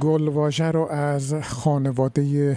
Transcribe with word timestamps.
گلواژه 0.00 0.64
رو 0.64 0.86
از 0.90 1.34
خانواده 1.34 2.56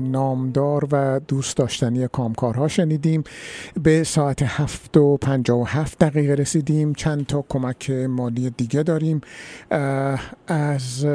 نامدار 0.00 0.88
و 0.92 1.20
دوست 1.28 1.56
داشتنی 1.56 2.08
کامکارها 2.08 2.68
شنیدیم. 2.68 3.24
به 3.82 4.04
ساعت 4.04 4.42
هفت 4.42 4.96
و 4.96 5.16
پنجا 5.16 5.58
و 5.58 5.66
هفت 5.66 5.98
دقیقه 5.98 6.34
رسیدیم. 6.34 6.94
چند 6.94 7.26
تا 7.26 7.44
کمک 7.48 7.90
مالی 7.90 8.50
دیگه 8.50 8.82
داریم. 8.82 9.20
از 10.46 11.06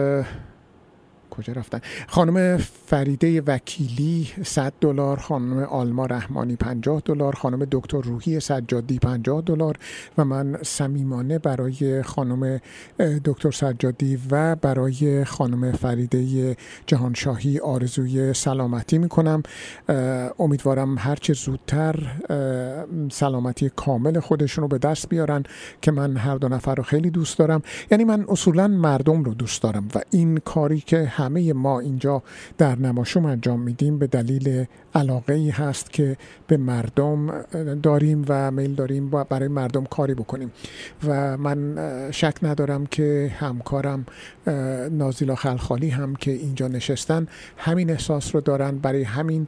کجا 1.37 1.53
رفتن؟ 1.53 1.81
خانم 2.07 2.57
فریده 2.85 3.41
وکیلی 3.41 4.27
100 4.43 4.73
دلار. 4.81 5.17
خانم 5.17 5.59
آلما 5.63 6.05
رحمانی 6.05 6.55
50 6.55 7.01
دلار. 7.05 7.35
خانم 7.35 7.67
دکتر 7.71 8.01
روحی 8.01 8.39
سجادی 8.39 8.99
50 8.99 9.41
دلار. 9.41 9.77
و 10.17 10.25
من 10.25 10.57
صمیمانه 10.63 11.39
برای 11.39 12.03
خانم 12.03 12.61
دکتر 13.25 13.51
سجادی 13.51 14.19
و 14.31 14.55
برای 14.55 15.25
خانم 15.25 15.71
فریده 15.71 16.55
جهانشاهی 16.87 17.59
آرزوی 17.59 18.33
سلامتی 18.33 18.97
می 18.97 19.09
کنم 19.09 19.43
امیدوارم 20.39 20.97
هرچه 20.97 21.33
زودتر 21.33 21.95
سلامتی 23.11 23.71
کامل 23.75 24.19
خودشون 24.19 24.61
رو 24.61 24.67
به 24.67 24.77
دست 24.77 25.09
بیارن 25.09 25.43
که 25.81 25.91
من 25.91 26.17
هر 26.17 26.35
دو 26.35 26.49
نفر 26.49 26.75
رو 26.75 26.83
خیلی 26.83 27.09
دوست 27.09 27.37
دارم. 27.37 27.61
یعنی 27.91 28.03
من 28.03 28.25
اصولا 28.29 28.67
مردم 28.67 29.23
رو 29.23 29.33
دوست 29.33 29.61
دارم 29.61 29.87
و 29.95 29.99
این 30.11 30.37
کاری 30.37 30.79
که 30.79 31.05
همه 31.25 31.53
ما 31.53 31.79
اینجا 31.79 32.23
در 32.57 32.79
نماشوم 32.79 33.25
انجام 33.25 33.59
میدیم 33.59 33.99
به 33.99 34.07
دلیل 34.07 34.65
علاقه 34.95 35.33
ای 35.33 35.49
هست 35.49 35.93
که 35.93 36.17
به 36.47 36.57
مردم 36.57 37.41
داریم 37.83 38.25
و 38.27 38.51
میل 38.51 38.75
داریم 38.75 39.09
برای 39.09 39.47
مردم 39.47 39.83
کاری 39.83 40.13
بکنیم. 40.13 40.51
و 41.07 41.37
من 41.37 41.77
شک 42.11 42.35
ندارم 42.41 42.85
که 42.85 43.31
همکارم 43.39 44.05
نازیلا 44.91 45.35
خلخالی 45.35 45.89
هم 45.89 46.15
که 46.15 46.31
اینجا 46.31 46.67
نشستن 46.67 47.27
همین 47.57 47.89
احساس 47.89 48.35
رو 48.35 48.41
دارن 48.41 48.77
برای 48.77 49.03
همین 49.03 49.47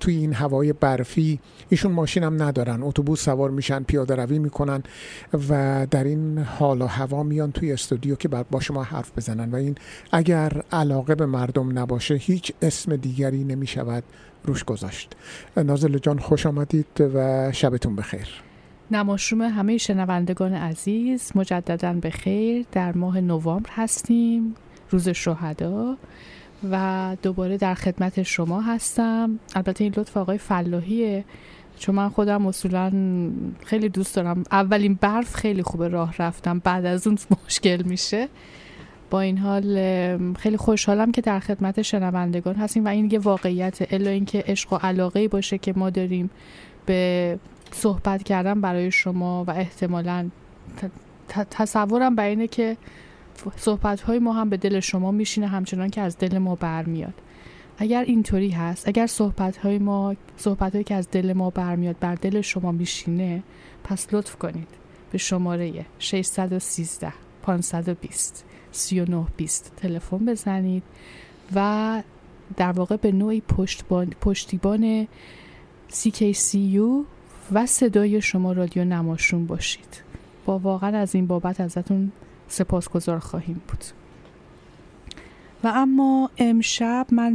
توی 0.00 0.16
این 0.16 0.32
هوای 0.32 0.72
برفی. 0.72 1.40
ایشون 1.68 1.92
ماشین 1.92 2.22
هم 2.22 2.42
ندارن 2.42 2.82
اتوبوس 2.82 3.24
سوار 3.24 3.50
میشن 3.50 3.82
پیاده 3.82 4.14
روی 4.14 4.38
می‌کنن 4.38 4.82
و 5.48 5.86
در 5.90 6.04
این 6.04 6.38
حال 6.38 6.82
و 6.82 6.86
هوا 6.86 7.22
میان 7.22 7.52
توی 7.52 7.72
استودیو 7.72 8.14
که 8.14 8.28
با 8.28 8.60
شما 8.60 8.82
حرف 8.82 9.12
بزنن. 9.16 9.50
و 9.50 9.56
این 9.56 9.74
اگر 10.12 10.62
علاقه 10.72 11.14
به 11.14 11.26
مردم 11.26 11.78
نباشه 11.78 12.14
هیچ 12.14 12.52
اسم 12.62 12.96
دیگری 12.96 13.44
نمی 13.44 13.66
شود 13.66 14.04
روش 14.44 14.64
گذاشت. 14.64 15.16
نازل 15.56 15.98
جان 15.98 16.18
خوش 16.18 16.46
آمدید 16.46 17.00
و 17.14 17.52
شبتون 17.52 17.96
بخیر. 17.96 18.28
نماشوم 18.90 19.42
همه 19.42 19.78
شنوندگان 19.78 20.54
عزیز 20.54 21.32
مجددا 21.34 21.92
به 21.92 22.10
خیر 22.10 22.66
در 22.72 22.92
ماه 22.92 23.20
نوامبر 23.20 23.70
هستیم 23.72 24.54
روز 24.90 25.08
شهدا 25.08 25.96
و 26.70 27.16
دوباره 27.22 27.56
در 27.56 27.74
خدمت 27.74 28.22
شما 28.22 28.60
هستم. 28.60 29.38
البته 29.54 29.84
این 29.84 29.94
لطف 29.96 30.16
آقای 30.16 30.38
فلاحیه 30.38 31.24
چون 31.78 31.94
من 31.94 32.08
خودم 32.08 32.46
اصولا 32.46 32.92
خیلی 33.64 33.88
دوست 33.88 34.16
دارم. 34.16 34.42
اولین 34.50 34.94
برف 34.94 35.34
خیلی 35.34 35.62
خوبه 35.62 35.88
راه 35.88 36.14
رفتم 36.18 36.58
بعد 36.58 36.84
از 36.84 37.06
اون 37.06 37.18
مشکل 37.46 37.82
میشه. 37.82 38.28
با 39.14 39.20
این 39.20 39.38
حال 39.38 39.76
خیلی 40.34 40.56
خوشحالم 40.56 41.12
که 41.12 41.20
در 41.20 41.40
خدمت 41.40 41.82
شنوندگان 41.82 42.54
هستیم 42.54 42.84
و 42.84 42.88
این 42.88 43.10
یه 43.10 43.18
واقعیت 43.18 43.78
الا 43.90 44.10
اینکه 44.10 44.44
عشق 44.46 44.72
و 44.72 44.76
علاقه 44.76 45.28
باشه 45.28 45.58
که 45.58 45.72
ما 45.76 45.90
داریم 45.90 46.30
به 46.86 47.38
صحبت 47.72 48.22
کردن 48.22 48.60
برای 48.60 48.90
شما 48.90 49.44
و 49.44 49.50
احتمالا 49.50 50.30
تصورم 51.50 52.14
بر 52.14 52.24
اینه 52.24 52.46
که 52.46 52.76
صحبت 53.56 54.00
های 54.00 54.18
ما 54.18 54.32
هم 54.32 54.50
به 54.50 54.56
دل 54.56 54.80
شما 54.80 55.10
میشینه 55.10 55.46
همچنان 55.46 55.90
که 55.90 56.00
از 56.00 56.18
دل 56.18 56.38
ما 56.38 56.54
برمیاد. 56.54 57.14
اگر 57.78 58.02
اینطوری 58.02 58.50
هست 58.50 58.88
اگر 58.88 59.06
صحبت 59.06 59.56
های 59.56 59.78
ما 59.78 60.16
صحبت 60.36 60.72
هایی 60.72 60.84
که 60.84 60.94
از 60.94 61.10
دل 61.10 61.32
ما 61.32 61.50
برمیاد 61.50 61.96
بر 62.00 62.14
دل 62.14 62.40
شما 62.40 62.72
میشینه 62.72 63.42
پس 63.84 64.14
لطف 64.14 64.36
کنید 64.36 64.68
به 65.12 65.18
شماره 65.18 65.86
613 65.98 67.12
520 67.42 68.44
3920 68.74 69.72
تلفن 69.76 70.18
بزنید 70.18 70.82
و 71.54 72.02
در 72.56 72.72
واقع 72.72 72.96
به 72.96 73.12
نوعی 73.12 73.42
پشتیبان 74.20 75.08
CKCU 75.90 77.04
و 77.52 77.66
صدای 77.66 78.20
شما 78.20 78.52
رادیو 78.52 78.84
نماشون 78.84 79.46
باشید. 79.46 80.02
با 80.46 80.58
واقعا 80.58 80.98
از 80.98 81.14
این 81.14 81.26
بابت 81.26 81.60
ازتون 81.60 82.12
سپاسگزار 82.48 83.18
خواهیم 83.18 83.62
بود. 83.68 83.84
و 85.64 85.72
اما 85.74 86.30
امشب 86.38 87.06
من 87.12 87.32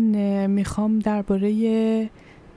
می‌خوام 0.48 1.00
درباره 1.00 2.10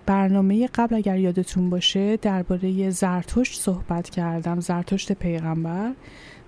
برنامه 0.06 0.66
قبل 0.66 0.94
اگر 0.94 1.18
یادتون 1.18 1.70
باشه 1.70 2.16
درباره 2.16 2.90
زرتشت 2.90 3.60
صحبت 3.60 4.10
کردم 4.10 4.60
زرتشت 4.60 5.12
پیغمبر. 5.12 5.92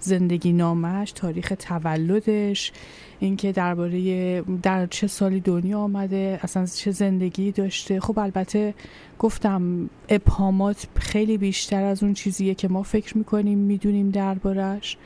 زندگی 0.05 0.53
نامش 0.53 1.13
تاریخ 1.13 1.53
تولدش 1.59 2.73
اینکه 3.21 3.53
درباره 3.53 4.41
در 4.63 4.87
چه 4.87 5.07
سالی 5.07 5.41
دنیا 5.41 5.79
آمده 5.79 6.41
اصلا 6.43 6.67
چه 6.67 6.91
زندگی 6.91 7.53
داشته. 7.53 8.01
خب 8.01 8.19
البته 8.19 8.75
گفتم 9.19 9.91
ابهامات 10.09 10.87
خیلی 10.95 11.39
بیشتر 11.39 11.85
از 11.85 12.03
اون 12.03 12.15
چیزیه 12.15 12.55
که 12.55 12.69
ما 12.69 12.83
فکر 12.83 13.19
می‌کنیم 13.19 13.59
می‌دونیم 13.59 14.11
دربارش 14.11 14.97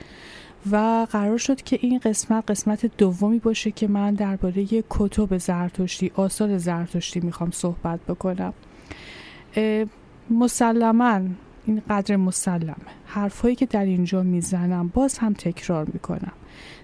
و 0.71 1.07
قرار 1.11 1.39
شد 1.39 1.63
که 1.63 1.79
این 1.83 1.99
قسمت 1.99 2.51
قسمت 2.51 2.97
دومی 2.97 3.39
باشه 3.39 3.71
که 3.71 3.89
من 3.89 4.15
درباره 4.15 4.67
کتب 4.91 5.39
زرتشتی 5.39 6.11
آثار 6.15 6.59
زرتشتی 6.59 7.21
می‌خوام 7.21 7.51
صحبت 7.51 8.01
بکنم. 8.01 8.55
مسلما 10.31 11.21
این 11.69 11.83
قدر 11.91 12.17
مسلمه. 12.17 12.75
حرفهایی 13.07 13.55
که 13.55 13.67
در 13.67 13.85
اینجا 13.85 14.23
می‌زنم 14.23 14.89
باز 14.89 15.19
هم 15.19 15.33
تکرار 15.33 15.85
می‌کنم. 15.85 16.33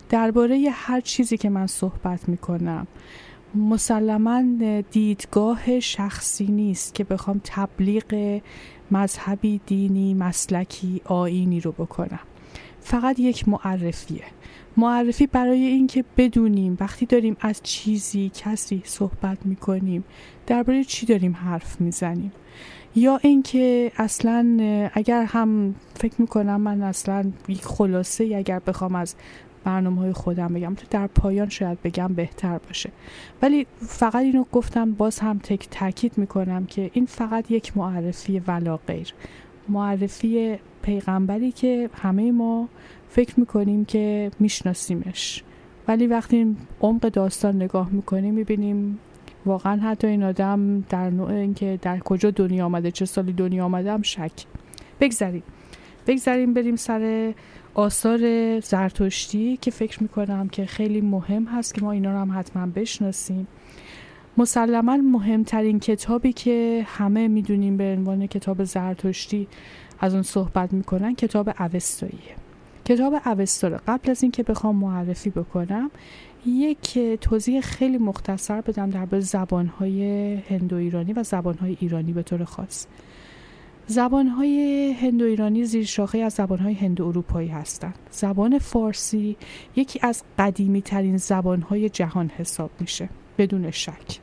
درباره 0.09 0.69
هر 0.73 1.01
چیزی 1.01 1.37
که 1.37 1.49
من 1.49 1.67
صحبت 1.67 2.29
می‌کنم 2.29 2.87
مسلما 3.55 4.43
دیدگاه 4.91 5.81
شخصی 5.81 6.47
نیست 6.47 6.95
که 6.95 7.05
بخوام 7.05 7.41
تبلیغ 7.45 8.41
مذهبی 8.91 9.61
دینی 9.67 10.15
مسلکی 10.15 11.01
آینی 11.05 11.61
رو 11.61 11.73
بکنم. 11.73 12.21
فقط 12.81 13.21
یک 13.21 13.49
معرفیه. 13.49 14.25
معرفی 14.77 15.27
برای 15.27 15.67
اینکه 15.67 16.05
بدونیم 16.17 16.77
وقتی 16.81 17.07
داریم 17.07 17.37
از 17.41 17.61
چیزی 17.63 18.31
کسی 18.35 18.83
صحبت 18.85 19.47
می‌کنیم 19.47 20.05
درباره 20.47 20.85
چی 20.85 21.07
داریم 21.07 21.37
حرف 21.37 21.81
می‌زنیم. 21.81 22.33
یا 22.97 23.21
اینکه 23.23 23.93
اصلا 23.97 24.59
اگر 24.93 25.25
هم 25.25 25.75
فکر 25.95 26.15
می‌کنم 26.19 26.61
من 26.61 26.83
اصلا 26.83 27.33
یک 27.49 27.65
خلاصه 27.65 28.33
اگر 28.37 28.59
بخوام 28.59 28.95
از 28.95 29.15
برنامه 29.65 30.01
های 30.01 30.13
خودم 30.13 30.55
بگم 30.55 30.75
تو 30.75 30.87
در 30.91 31.07
پایان 31.07 31.49
شاید 31.49 31.83
بگم 31.83 32.09
بهتر 32.09 32.59
باشه. 32.59 32.91
ولی 33.43 33.67
فقط 33.77 34.15
اینو 34.15 34.45
گفتم 34.53 34.93
باز 34.93 35.19
هم 35.19 35.39
تک 35.39 35.69
تاکید 35.71 36.19
می‌کنم 36.19 36.67
که 36.67 36.91
این 36.93 37.07
فقط 37.07 37.51
یک 37.51 37.77
معرفی 37.77 38.39
ولا 38.39 38.77
غیر. 38.77 39.15
معرفی 39.69 40.59
پیغمبری 40.83 41.53
که 41.53 41.91
همه 41.95 42.33
ما 42.33 42.69
فکر 43.09 43.41
می‌کنیم 43.41 43.85
که 43.85 44.31
میشناسیمش. 44.41 45.43
ولی 45.89 46.07
وقتی 46.07 46.57
عمق 46.81 47.09
داستان 47.09 47.57
نگاه 47.57 47.91
می‌کنیم 47.91 48.35
می‌بینیم 48.35 48.99
واقعا 49.47 49.81
حتی 49.81 50.07
این 50.07 50.23
آدم 50.23 50.81
در 50.81 51.11
نوع 51.11 51.31
اینکه 51.31 51.79
در 51.83 51.99
کجا 51.99 52.31
دنیا 52.31 52.65
آمده 52.65 52.91
چه 52.91 53.05
سالی 53.05 53.33
دنیا 53.33 53.65
آمده 53.65 53.93
هم 53.93 54.03
شک. 54.03 54.33
بگذاریم 55.01 55.43
بگذاریم 56.07 56.55
بریم 56.55 56.77
سر 56.77 57.35
آثار 57.75 58.21
زرتشتی 58.61 59.57
که 59.57 59.71
فکر 59.71 60.03
می‌کنم 60.03 60.49
که 60.49 60.67
خیلی 60.67 61.01
مهم 61.01 61.45
هست 61.45 61.75
که 61.75 61.83
ما 61.83 61.93
اینا 61.93 62.13
رو 62.13 62.19
هم 62.19 62.39
حتما 62.39 62.67
بشناسیم. 62.67 63.47
مسلما 64.37 64.97
مهمترین 64.97 65.81
کتابی 65.81 66.33
که 66.33 66.87
همه 66.89 67.29
می‌دونیم 67.29 67.77
به 67.77 67.85
عنوان 67.85 68.27
کتاب 68.27 68.65
زرتشتی 68.65 69.49
از 70.01 70.15
اون 70.15 70.23
صحبت 70.23 70.73
می‌کنن 70.73 71.15
کتاب 71.15 71.51
اوستاییه. 71.61 72.35
کتاب 72.85 73.15
اوستا 73.27 73.81
قبل 73.89 74.11
از 74.11 74.23
اینکه 74.23 74.43
بخوام 74.43 74.77
معرفی 74.77 75.31
بکنم 75.31 75.91
یک 76.47 76.99
توضیح 77.21 77.61
خیلی 77.61 77.99
مختصر 77.99 78.61
بدم 78.61 78.91
در 78.91 79.21
زبانهای 79.21 80.35
هندو 80.35 80.77
ایرانی 80.77 81.13
و 81.13 81.23
زبانهای 81.23 81.77
ایرانی 81.81 82.13
به 82.13 82.23
طور 82.23 82.45
خاص. 82.45 82.87
زبانهای 83.87 84.91
هندو 85.01 85.25
ایرانی 85.25 85.65
زیر 85.65 85.85
شاخه 85.85 86.19
از 86.19 86.33
زبانهای 86.33 86.75
هندو 86.75 87.07
اروپایی 87.07 87.49
هستند. 87.49 87.99
زبان 88.11 88.59
فارسی 88.59 89.37
یکی 89.77 90.01
از 90.03 90.23
قدیمی 90.39 90.83
ترین 90.83 91.17
زبانهای 91.17 91.89
جهان 91.89 92.29
حساب 92.29 92.71
میشه 92.81 93.09
بدون 93.39 93.71
شک. 93.71 94.21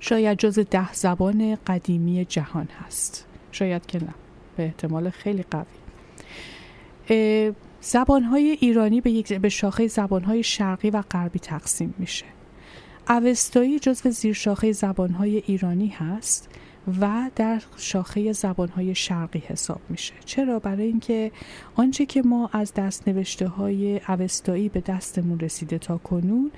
شاید 0.00 0.38
جز 0.38 0.58
ده 0.58 0.92
زبان 0.92 1.58
قدیمی 1.66 2.24
جهان 2.24 2.68
هست. 2.84 3.26
شاید 3.52 3.86
که 3.86 3.98
نه 3.98 4.14
به 4.56 4.64
احتمال 4.64 5.10
خیلی 5.10 5.44
قوی. 5.50 5.66
زبانهای 7.88 8.58
ایرانی 8.60 9.00
به, 9.00 9.10
یک 9.10 9.32
به 9.32 9.48
شاخه 9.48 9.86
زبانهای 9.86 10.42
شرقی 10.42 10.90
و 10.90 11.02
غربی 11.10 11.38
تقسیم 11.38 11.94
میشه. 11.98 12.24
اوستایی 13.08 13.78
جزو 13.78 14.10
زیر 14.10 14.32
شاخه 14.32 14.72
زبانهای 14.72 15.42
ایرانی 15.46 15.88
هست 15.88 16.48
و 17.00 17.30
در 17.36 17.62
شاخه 17.76 18.32
زبانهای 18.32 18.94
شرقی 18.94 19.38
حساب 19.38 19.80
میشه. 19.88 20.14
چرا؟ 20.24 20.58
برای 20.58 20.86
اینکه 20.86 21.32
آنچه 21.74 22.06
که 22.06 22.22
ما 22.22 22.50
از 22.52 22.74
دست 22.74 23.08
نوشته 23.08 23.48
های 23.48 24.00
اوستایی 24.08 24.68
به 24.68 24.80
دستمون 24.80 25.40
رسیده 25.40 25.78
تا 25.78 25.98
کنون 25.98 26.50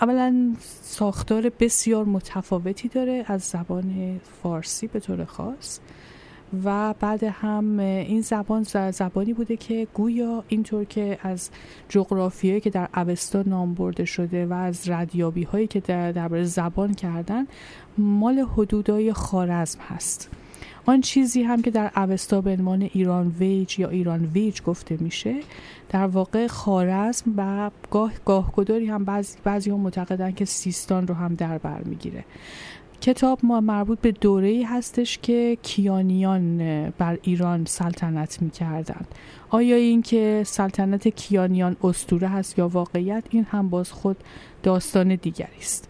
اولا 0.00 0.54
ساختار 0.82 1.50
بسیار 1.60 2.04
متفاوتی 2.04 2.88
داره 2.88 3.24
از 3.26 3.42
زبان 3.42 4.20
فارسی 4.42 4.86
به 4.86 5.00
طور 5.00 5.24
خاص. 5.24 5.80
و 6.64 6.94
بعد 7.00 7.24
هم 7.24 7.78
این 7.78 8.20
زبان 8.20 8.62
زبانی 8.90 9.32
بوده 9.32 9.56
که 9.56 9.86
گویا 9.94 10.44
اینطور 10.48 10.84
که 10.84 11.18
از 11.22 11.50
جغرافیایی 11.88 12.60
که 12.60 12.70
در 12.70 12.88
اوستا 12.96 13.42
نام 13.46 13.74
برده 13.74 14.04
شده 14.04 14.46
و 14.46 14.52
از 14.52 14.88
ردیابی 14.88 15.42
هایی 15.42 15.66
که 15.66 15.80
در 15.80 16.12
درباره 16.12 16.44
زبان 16.44 16.94
کردن 16.94 17.46
مال 17.98 18.38
حدودای 18.38 19.12
خارزم 19.12 19.80
هست. 19.80 20.30
آن 20.86 21.00
چیزی 21.00 21.42
هم 21.42 21.62
که 21.62 21.70
در 21.70 21.90
اوستا 21.96 22.40
به 22.40 22.50
عنوان 22.50 22.82
ایران 22.82 23.34
ویج 23.38 23.78
یا 23.78 23.88
ایران 23.88 24.24
ویج 24.24 24.62
گفته 24.62 24.96
میشه 25.00 25.34
در 25.88 26.06
واقع 26.06 26.46
خارزم 26.46 27.34
و 27.36 27.70
گاه 27.90 28.12
گاه 28.24 28.52
گداری 28.52 28.86
هم 28.86 29.04
بعضی, 29.04 29.38
بعضی 29.44 29.70
هم 29.70 29.80
معتقدن 29.80 30.32
که 30.32 30.44
سیستان 30.44 31.06
رو 31.06 31.14
هم 31.14 31.34
در 31.34 31.58
بر 31.58 31.82
می‌گیره. 31.84 32.24
کتاب 33.00 33.38
ما 33.42 33.60
مربوط 33.60 33.98
به 34.00 34.12
دوره 34.12 34.64
هستش 34.66 35.18
که 35.18 35.58
کیانیان 35.62 36.58
بر 36.98 37.18
ایران 37.22 37.64
سلطنت 37.64 38.42
می‌کردند. 38.42 39.08
آیا 39.50 39.76
این 39.76 40.02
که 40.02 40.42
سلطنت 40.46 41.08
کیانیان 41.08 41.76
استوره 41.84 42.28
هست 42.28 42.58
یا 42.58 42.68
واقعیت 42.68 43.24
این 43.30 43.46
هم 43.50 43.68
باز 43.68 43.92
خود 43.92 44.16
داستان 44.62 45.14
دیگری 45.14 45.58
است. 45.58 45.88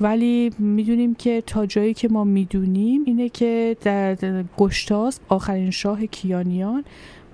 ولی 0.00 0.50
می‌دونیم 0.58 1.14
که 1.14 1.42
تا 1.46 1.66
جایی 1.66 1.94
که 1.94 2.08
ما 2.08 2.24
می‌دونیم 2.24 3.02
اینه 3.06 3.28
که 3.28 3.76
در 3.82 4.16
گشتاس 4.56 5.20
آخرین 5.28 5.70
شاه 5.70 6.06
کیانیان 6.06 6.84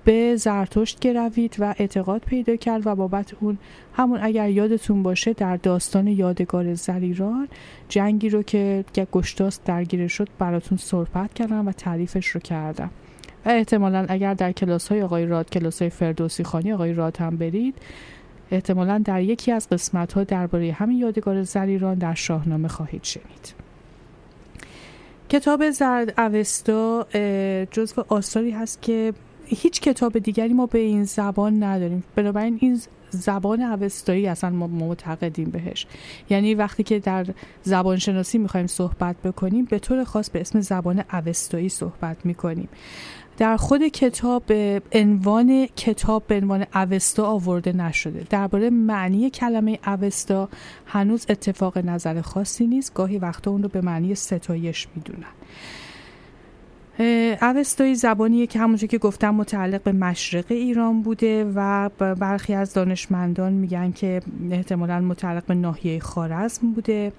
به 0.05 0.35
زرتشت 0.35 0.99
گروید 0.99 1.55
و 1.59 1.75
اعتقاد 1.79 2.21
پیدا 2.21 2.55
کرد 2.55 2.87
و 2.87 2.95
بابت 2.95 3.33
اون 3.39 3.57
همون 3.93 4.19
اگر 4.21 4.49
یادتون 4.49 5.03
باشه 5.03 5.33
در 5.33 5.57
داستان 5.57 6.07
یادگار 6.07 6.73
زریران 6.73 7.47
جنگی 7.89 8.29
رو 8.29 8.43
که 8.43 8.85
گشتاس 9.13 9.59
درگیر 9.65 10.07
شد 10.07 10.27
براتون 10.39 10.77
صحبت 10.77 11.33
کردم 11.33 11.67
و 11.67 11.71
تعریفش 11.71 12.27
رو 12.27 12.41
کردم. 12.41 12.89
و 13.45 13.49
احتمالا 13.49 14.05
اگر 14.09 14.33
در 14.33 14.51
کلاس 14.51 14.87
های 14.87 15.01
آقای 15.01 15.25
راد 15.25 15.49
کلاس 15.49 15.81
های 15.81 15.89
فردوسی 15.89 16.43
خانی 16.43 16.73
آقای 16.73 16.93
راد 16.93 17.17
هم 17.17 17.37
برید 17.37 17.75
احتمالا 18.51 19.01
در 19.05 19.21
یکی 19.21 19.51
از 19.51 19.69
قسمت 19.69 20.13
ها 20.13 20.23
درباره 20.23 20.71
همین 20.71 20.97
یادگار 20.97 21.43
زریران 21.43 21.97
در 21.97 22.13
شاهنامه 22.13 22.67
خواهید 22.67 23.03
شنید. 23.03 23.53
کتاب 25.29 25.69
زرد 25.69 26.19
اوستا 26.19 27.07
جزو 27.71 28.03
آثاری 28.07 28.51
هست 28.51 28.81
که 28.81 29.13
هیچ 29.47 29.81
کتاب 29.81 30.19
دیگری 30.19 30.53
ما 30.53 30.65
به 30.65 30.79
این 30.79 31.03
زبان 31.03 31.63
نداریم. 31.63 32.03
بنابراین 32.15 32.57
این 32.61 32.81
زبان 33.09 33.61
اوستایی 33.61 34.27
اصلا 34.27 34.49
ما 34.49 34.67
معتقدیم 34.67 35.49
بهش. 35.49 35.87
یعنی 36.29 36.55
وقتی 36.55 36.83
که 36.83 36.99
در 36.99 37.25
زبان 37.63 37.97
شناسی 37.97 38.37
می‌خوایم 38.37 38.67
صحبت 38.67 39.15
بکنیم 39.21 39.65
به 39.65 39.79
طور 39.79 40.03
خاص 40.03 40.29
به 40.29 40.41
اسم 40.41 40.61
زبان 40.61 41.03
اوستایی 41.13 41.69
صحبت 41.69 42.25
می‌کنیم. 42.25 42.69
در 43.37 43.57
خود 43.57 43.87
کتاب 43.87 44.43
عنوان 44.93 45.67
کتاب 45.75 46.23
به 46.27 46.35
عنوان 46.35 46.65
اوستا 46.75 47.25
آورده 47.25 47.73
نشده. 47.73 48.27
درباره 48.29 48.69
معنی 48.69 49.29
کلمه 49.29 49.79
اوستا 49.87 50.49
هنوز 50.85 51.25
اتفاق 51.29 51.77
نظر 51.77 52.21
خاصی 52.21 52.67
نیست. 52.67 52.93
گاهی 52.93 53.17
وقتا 53.17 53.51
اون 53.51 53.63
رو 53.63 53.69
به 53.69 53.81
معنی 53.81 54.15
ستایش 54.15 54.87
می‌دونن. 54.95 55.27
اوستایی 57.41 57.95
زبانیه 57.95 58.47
که 58.47 58.59
همونجور 58.59 58.89
که 58.89 58.97
گفتم 58.97 59.29
متعلق 59.29 59.83
به 59.83 59.91
مشرق 59.91 60.45
ایران 60.49 61.01
بوده 61.01 61.51
و 61.55 61.89
برخی 61.99 62.53
از 62.53 62.73
دانشمندان 62.73 63.53
میگن 63.53 63.91
که 63.91 64.21
احتمالا 64.51 64.99
متعلق 64.99 65.45
به 65.45 65.55
ناحیه 65.55 65.99
خارزم 65.99 66.71
بوده. 66.71 67.11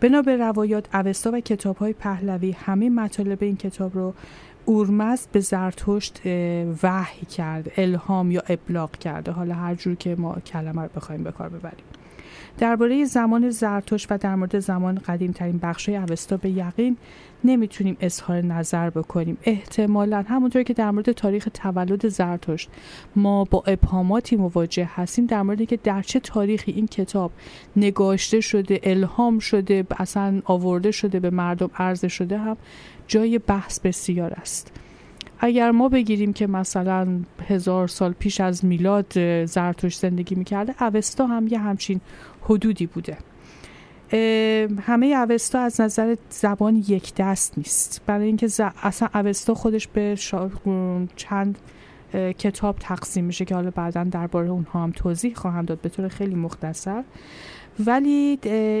بنا 0.00 0.22
به 0.22 0.36
روایات 0.36 0.94
اوستا 0.94 1.30
و 1.32 1.40
کتاب 1.40 1.76
های 1.76 1.92
پهلوی 1.92 2.52
همه 2.52 2.90
مطالب 2.90 3.38
این 3.42 3.56
کتاب 3.56 3.94
رو 3.94 4.14
اورمزد 4.64 5.28
به 5.32 5.40
زرتشت 5.40 6.20
وحی 6.82 7.26
کرد 7.26 7.72
الهام 7.76 8.30
یا 8.30 8.42
ابلاغ 8.48 8.90
کرده. 8.90 9.32
حالا 9.32 9.54
هر 9.54 9.74
جور 9.74 9.94
که 9.94 10.14
ما 10.18 10.36
کلمه 10.46 10.82
رو 10.82 10.88
بخوایم 10.96 11.24
به 11.24 11.32
کار 11.32 11.48
ببریم. 11.48 11.84
درباره 12.58 13.04
زمان 13.04 13.50
زرتشت 13.50 14.12
و 14.12 14.18
در 14.18 14.34
مورد 14.34 14.58
زمان 14.58 14.94
قدیم 14.94 15.32
ترین 15.32 15.58
بخش 15.58 15.88
اوستا 15.88 16.36
به 16.36 16.50
یقین 16.50 16.96
نمی‌تونیم 17.44 17.96
اظهار 18.00 18.42
نظر 18.42 18.90
بکنیم. 18.90 19.38
احتمالا 19.44 20.24
همونطور 20.28 20.62
که 20.62 20.74
در 20.74 20.90
مورد 20.90 21.12
تاریخ 21.12 21.48
تولد 21.54 22.08
زرتشت 22.08 22.70
ما 23.16 23.44
با 23.44 23.62
ابهاماتی 23.66 24.36
مواجه 24.36 24.90
هستیم 24.94 25.26
در 25.26 25.42
مورد 25.42 25.62
که 25.62 25.76
در 25.76 26.02
چه 26.02 26.20
تاریخی 26.20 26.72
این 26.72 26.86
کتاب 26.86 27.32
نگاشته 27.76 28.40
شده 28.40 28.80
الهام 28.82 29.38
شده 29.38 29.86
اصلا 29.98 30.42
آورده 30.44 30.90
شده 30.90 31.20
به 31.20 31.30
مردم 31.30 31.70
عرضه 31.76 32.08
شده 32.08 32.38
هم 32.38 32.56
جای 33.06 33.38
بحث 33.38 33.80
بسیار 33.80 34.32
است. 34.32 34.83
اگر 35.38 35.70
ما 35.70 35.88
بگیریم 35.88 36.32
که 36.32 36.46
مثلا 36.46 37.20
هزار 37.48 37.88
سال 37.88 38.12
پیش 38.12 38.40
از 38.40 38.64
میلاد 38.64 39.12
زرتشت 39.44 40.00
زندگی 40.00 40.34
می‌کرده 40.34 40.82
اوستا 40.82 41.26
هم 41.26 41.46
یه 41.46 41.58
همچین 41.58 42.00
حدودی 42.42 42.86
بوده. 42.86 43.18
همه 44.80 45.06
اوستا 45.06 45.60
از 45.60 45.80
نظر 45.80 46.16
زبان 46.30 46.76
یک 46.76 47.14
دست 47.14 47.58
نیست. 47.58 48.00
برای 48.06 48.26
اینکه 48.26 48.46
اصلا 48.82 49.08
اوستا 49.14 49.54
خودش 49.54 49.86
به 49.86 50.16
چند 51.16 51.58
کتاب 52.38 52.76
تقسیم 52.80 53.24
میشه 53.24 53.44
که 53.44 53.54
حالا 53.54 53.70
بعدا 53.70 54.04
درباره 54.04 54.48
اونها 54.48 54.82
هم 54.82 54.90
توضیح 54.90 55.34
خواهم 55.34 55.64
داد 55.64 55.80
به 55.80 55.88
طور 55.88 56.08
خیلی 56.08 56.34
مختصر. 56.34 57.02
ولی 57.86 58.38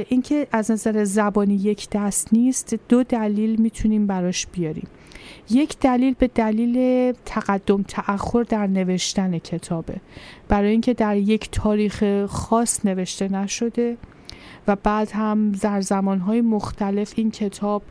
اینکه 0.08 0.46
از 0.52 0.70
نظر 0.70 1.04
زبانی 1.04 1.54
یک 1.54 1.88
دست 1.92 2.28
نیست 2.32 2.74
دو 2.88 3.02
دلیل 3.02 3.60
می‌تونیم 3.60 4.06
براش 4.06 4.46
بیاریم. 4.46 4.88
یک 5.50 5.78
دلیل 5.78 6.14
به 6.18 6.28
دلیل 6.34 7.12
تقدم 7.24 7.82
تأخر 7.82 8.42
در 8.42 8.66
نوشتن 8.66 9.38
کتابه. 9.38 9.96
برای 10.48 10.70
اینکه 10.70 10.94
در 10.94 11.16
یک 11.16 11.48
تاریخ 11.52 12.26
خاص 12.26 12.86
نوشته 12.86 13.28
نشده 13.28 13.96
و 14.68 14.76
بعد 14.76 15.10
هم 15.10 15.52
در 15.52 15.80
زمانهای 15.80 16.40
مختلف 16.40 17.12
این 17.16 17.30
کتاب 17.30 17.82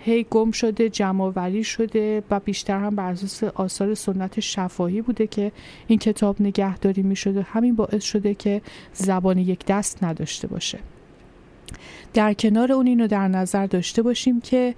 هی 0.00 0.26
گم 0.30 0.50
شده 0.50 0.88
جمعآوری 0.88 1.64
شده 1.64 2.22
و 2.30 2.40
بیشتر 2.40 2.78
هم 2.78 2.96
بر 2.96 3.10
اساس 3.10 3.44
آثار 3.44 3.94
سنت 3.94 4.40
شفاهی 4.40 5.02
بوده 5.02 5.26
که 5.26 5.52
این 5.86 5.98
کتاب 5.98 6.36
نگهداری 6.40 7.02
می 7.02 7.16
شده 7.16 7.42
همین 7.42 7.76
باعث 7.76 8.04
شده 8.04 8.34
که 8.34 8.62
زبان 8.92 9.38
یک 9.38 9.66
دست 9.66 10.04
نداشته 10.04 10.48
باشه. 10.48 10.78
در 12.14 12.34
کنار 12.34 12.72
اون 12.72 12.86
اینو 12.86 13.06
در 13.06 13.28
نظر 13.28 13.66
داشته 13.66 14.02
باشیم 14.02 14.40
که 14.40 14.74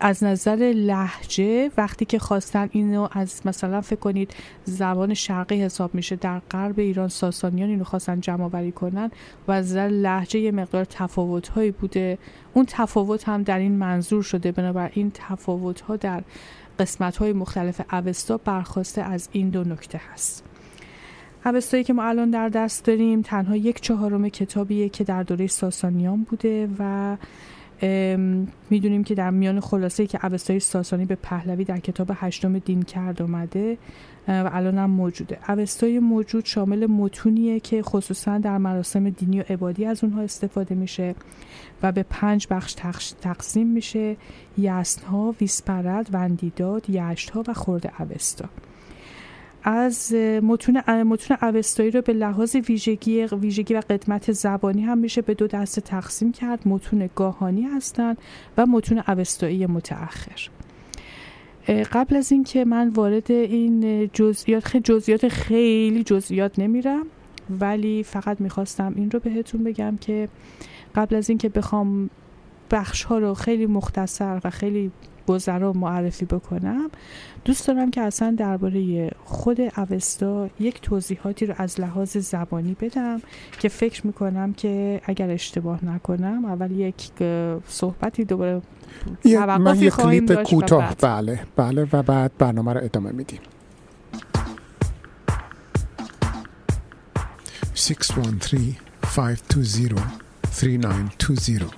از 0.00 0.24
نظر 0.24 0.72
لحجه 0.76 1.70
وقتی 1.76 2.04
که 2.04 2.18
خواستن 2.18 2.68
اینو 2.72 3.08
از 3.12 3.40
مثلا 3.44 3.80
فکر 3.80 3.98
کنید 3.98 4.34
زبان 4.64 5.14
شرقی 5.14 5.62
حساب 5.62 5.94
میشه 5.94 6.16
در 6.16 6.38
غرب 6.50 6.78
ایران 6.78 7.08
ساسانیان 7.08 7.68
اینو 7.68 7.84
خواستن 7.84 8.20
جمع 8.20 8.44
آوری 8.44 8.72
کنن 8.72 9.10
و 9.48 9.52
از 9.52 9.70
نظر 9.70 9.88
لحجه 9.88 10.40
یه 10.40 10.50
مقدار 10.50 10.84
تفاوت 10.84 11.48
هایی 11.48 11.70
بوده. 11.70 12.18
اون 12.54 12.64
تفاوت 12.68 13.28
هم 13.28 13.42
در 13.42 13.58
این 13.58 13.72
منظور 13.72 14.22
شده. 14.22 14.52
بنابراین 14.52 15.10
تفاوت 15.14 15.80
ها 15.80 15.96
در 15.96 16.22
قسمت 16.78 17.16
های 17.16 17.32
مختلف 17.32 17.80
اوستا 17.92 18.36
برخواسته 18.36 19.02
از 19.02 19.28
این 19.32 19.48
دو 19.50 19.64
نکته 19.64 20.00
هست. 20.12 20.44
اوستایی 21.46 21.84
که 21.84 21.92
ما 21.92 22.04
الان 22.04 22.30
در 22.30 22.48
دست 22.48 22.84
داریم 22.84 23.22
تنها 23.22 23.56
یک 23.56 23.80
چهارم 23.80 24.28
کتابیه 24.28 24.88
که 24.88 25.04
در 25.04 25.22
دوره 25.22 25.46
ساسانیان 25.46 26.22
بوده 26.22 26.68
و 26.78 27.16
می‌دونیم 28.70 29.04
که 29.04 29.14
در 29.14 29.30
میان 29.30 29.60
خلاصه 29.60 30.06
که 30.06 30.26
اوستای 30.26 30.60
ساسانی 30.60 31.04
به 31.04 31.14
پهلوی 31.14 31.64
در 31.64 31.78
کتاب 31.78 32.10
هشتم 32.14 32.58
دین 32.58 32.82
کرد 32.82 33.22
اومده 33.22 33.78
و 34.28 34.50
الان 34.52 34.78
هم 34.78 34.90
موجوده. 34.90 35.38
اوستای 35.48 35.98
موجود 35.98 36.44
شامل 36.44 36.86
متونیه 36.86 37.60
که 37.60 37.82
خصوصا 37.82 38.38
در 38.38 38.58
مراسم 38.58 39.10
دینی 39.10 39.40
و 39.40 39.44
عبادی 39.48 39.84
از 39.86 40.04
اونها 40.04 40.22
استفاده 40.22 40.74
میشه 40.74 41.14
و 41.82 41.92
به 41.92 42.02
پنج 42.10 42.46
بخش 42.50 42.74
تقسیم 43.20 43.66
میشه 43.66 44.16
یسنها، 44.58 45.34
ویسپرد، 45.40 46.08
وندیداد، 46.12 46.90
یشتها 46.90 47.44
و 47.48 47.54
خورده 47.54 48.00
اوستا. 48.00 48.48
از 49.64 50.14
متون 50.42 51.02
متون 51.02 51.36
اوستایی 51.42 51.90
رو 51.90 52.02
به 52.02 52.12
لحاظ 52.12 52.56
ویژگی 52.56 53.26
ویژگی 53.26 53.74
و 53.74 53.82
قدمت 53.90 54.32
زبانی 54.32 54.82
هم 54.82 54.98
میشه 54.98 55.22
به 55.22 55.34
دو 55.34 55.46
دسته 55.46 55.80
تقسیم 55.80 56.32
کرد. 56.32 56.68
متون 56.68 57.10
گاهانی 57.14 57.62
هستند 57.62 58.18
و 58.56 58.66
متون 58.66 59.02
اوستایی 59.08 59.66
متأخر. 59.66 60.48
قبل 61.92 62.16
از 62.16 62.32
اینکه 62.32 62.64
من 62.64 62.88
وارد 62.88 63.30
این 63.30 64.10
جزئیات 64.12 64.64
خیلی 64.64 64.82
جزئیات 64.82 65.28
خیلی 65.28 66.04
جزئیات 66.04 66.58
نمیرم 66.58 67.06
ولی 67.60 68.02
فقط 68.02 68.40
می‌خواستم 68.40 68.92
این 68.96 69.10
رو 69.10 69.20
بهتون 69.20 69.64
بگم 69.64 69.96
که 70.00 70.28
قبل 70.94 71.16
از 71.16 71.28
اینکه 71.28 71.48
بخوام 71.48 72.10
بخش 72.70 73.04
ها 73.04 73.18
رو 73.18 73.34
خیلی 73.34 73.66
مختصر 73.66 74.40
و 74.44 74.50
خیلی 74.50 74.90
گذرا 75.26 75.72
معرفی 75.72 76.24
بکنم. 76.24 76.90
دوست 77.44 77.66
دارم 77.68 77.90
که 77.90 78.00
اصلا 78.00 78.34
درباره 78.38 79.10
خود 79.24 79.60
اوستا 79.60 80.48
یک 80.60 80.80
توضیحاتی 80.80 81.46
رو 81.46 81.54
از 81.58 81.80
لحاظ 81.80 82.16
زبانی 82.16 82.76
بدم 82.80 83.20
که 83.58 83.68
فکر 83.68 84.06
می‌کنم 84.06 84.52
که 84.52 85.00
اگر 85.04 85.30
اشتباه 85.30 85.84
نکنم 85.84 86.44
اول 86.44 86.70
یک 86.70 87.10
صحبتی 87.68 88.24
دوباره 88.24 88.62
من 89.58 89.76
یک 89.78 89.92
کلیپ 89.92 90.42
کوتاه. 90.42 90.94
بله 91.00 91.40
بله 91.56 91.88
و 91.92 92.02
بعد 92.02 92.32
برنامه 92.38 92.72
رو 92.72 92.80
ادامه 92.84 93.12
میدیم. 93.12 93.40
613 97.74 98.58
520 99.02 100.02
3920 100.50 101.72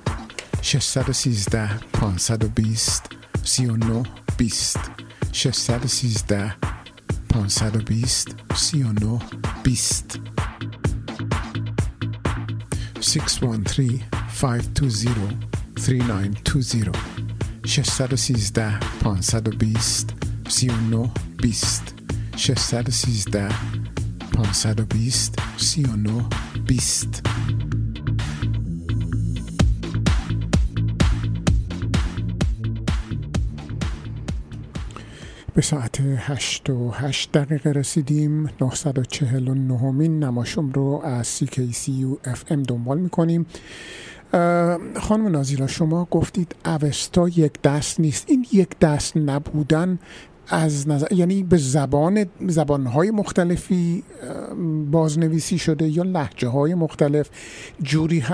613 0.63 1.69
520 1.93 3.24
39 3.45 4.03
20 4.37 4.79
613 5.33 6.57
520 7.29 8.37
39 8.49 9.19
20 9.63 10.21
613 13.01 14.01
520 14.29 15.39
3920 15.77 16.93
613 17.65 18.79
520 19.03 20.15
39 20.45 21.11
20 21.39 21.95
613 22.37 23.49
520 24.33 25.33
39 25.57 26.29
20 26.67 27.23
به 35.55 35.63
ساعت 35.63 36.01
8 36.01 36.71
و 36.71 36.91
8 36.91 37.33
دقیقه 37.33 37.71
رسیدیم. 37.71 38.51
949 38.61 39.91
مین 39.91 40.25
نماشم 40.25 40.71
رو 40.71 41.01
از 41.05 41.41
CKCU 41.41 42.29
FM 42.29 42.67
دنبال 42.69 42.99
می‌کنیم. 42.99 43.47
خانم 45.01 45.29
نازیلا 45.29 45.67
شما 45.67 46.09
گفتید 46.11 46.55
اوستا 46.65 47.29
یک 47.29 47.63
دست 47.63 48.01
نیست. 48.01 48.25
این 48.31 48.47
یک 48.53 48.79
دست 48.79 49.17
نبودن 49.17 49.99
از 50.49 50.89
نظر 50.89 51.13
یعنی 51.13 51.43
به 51.43 51.57
زبان 51.57 52.27
زبانهای 52.47 53.11
مختلفی 53.11 54.03
بازنویسی 54.91 55.59
شده 55.59 55.89
یا 55.89 56.03
لحجه 56.03 56.49
های 56.49 56.75
مختلف 56.75 57.31
جوری 57.83 58.25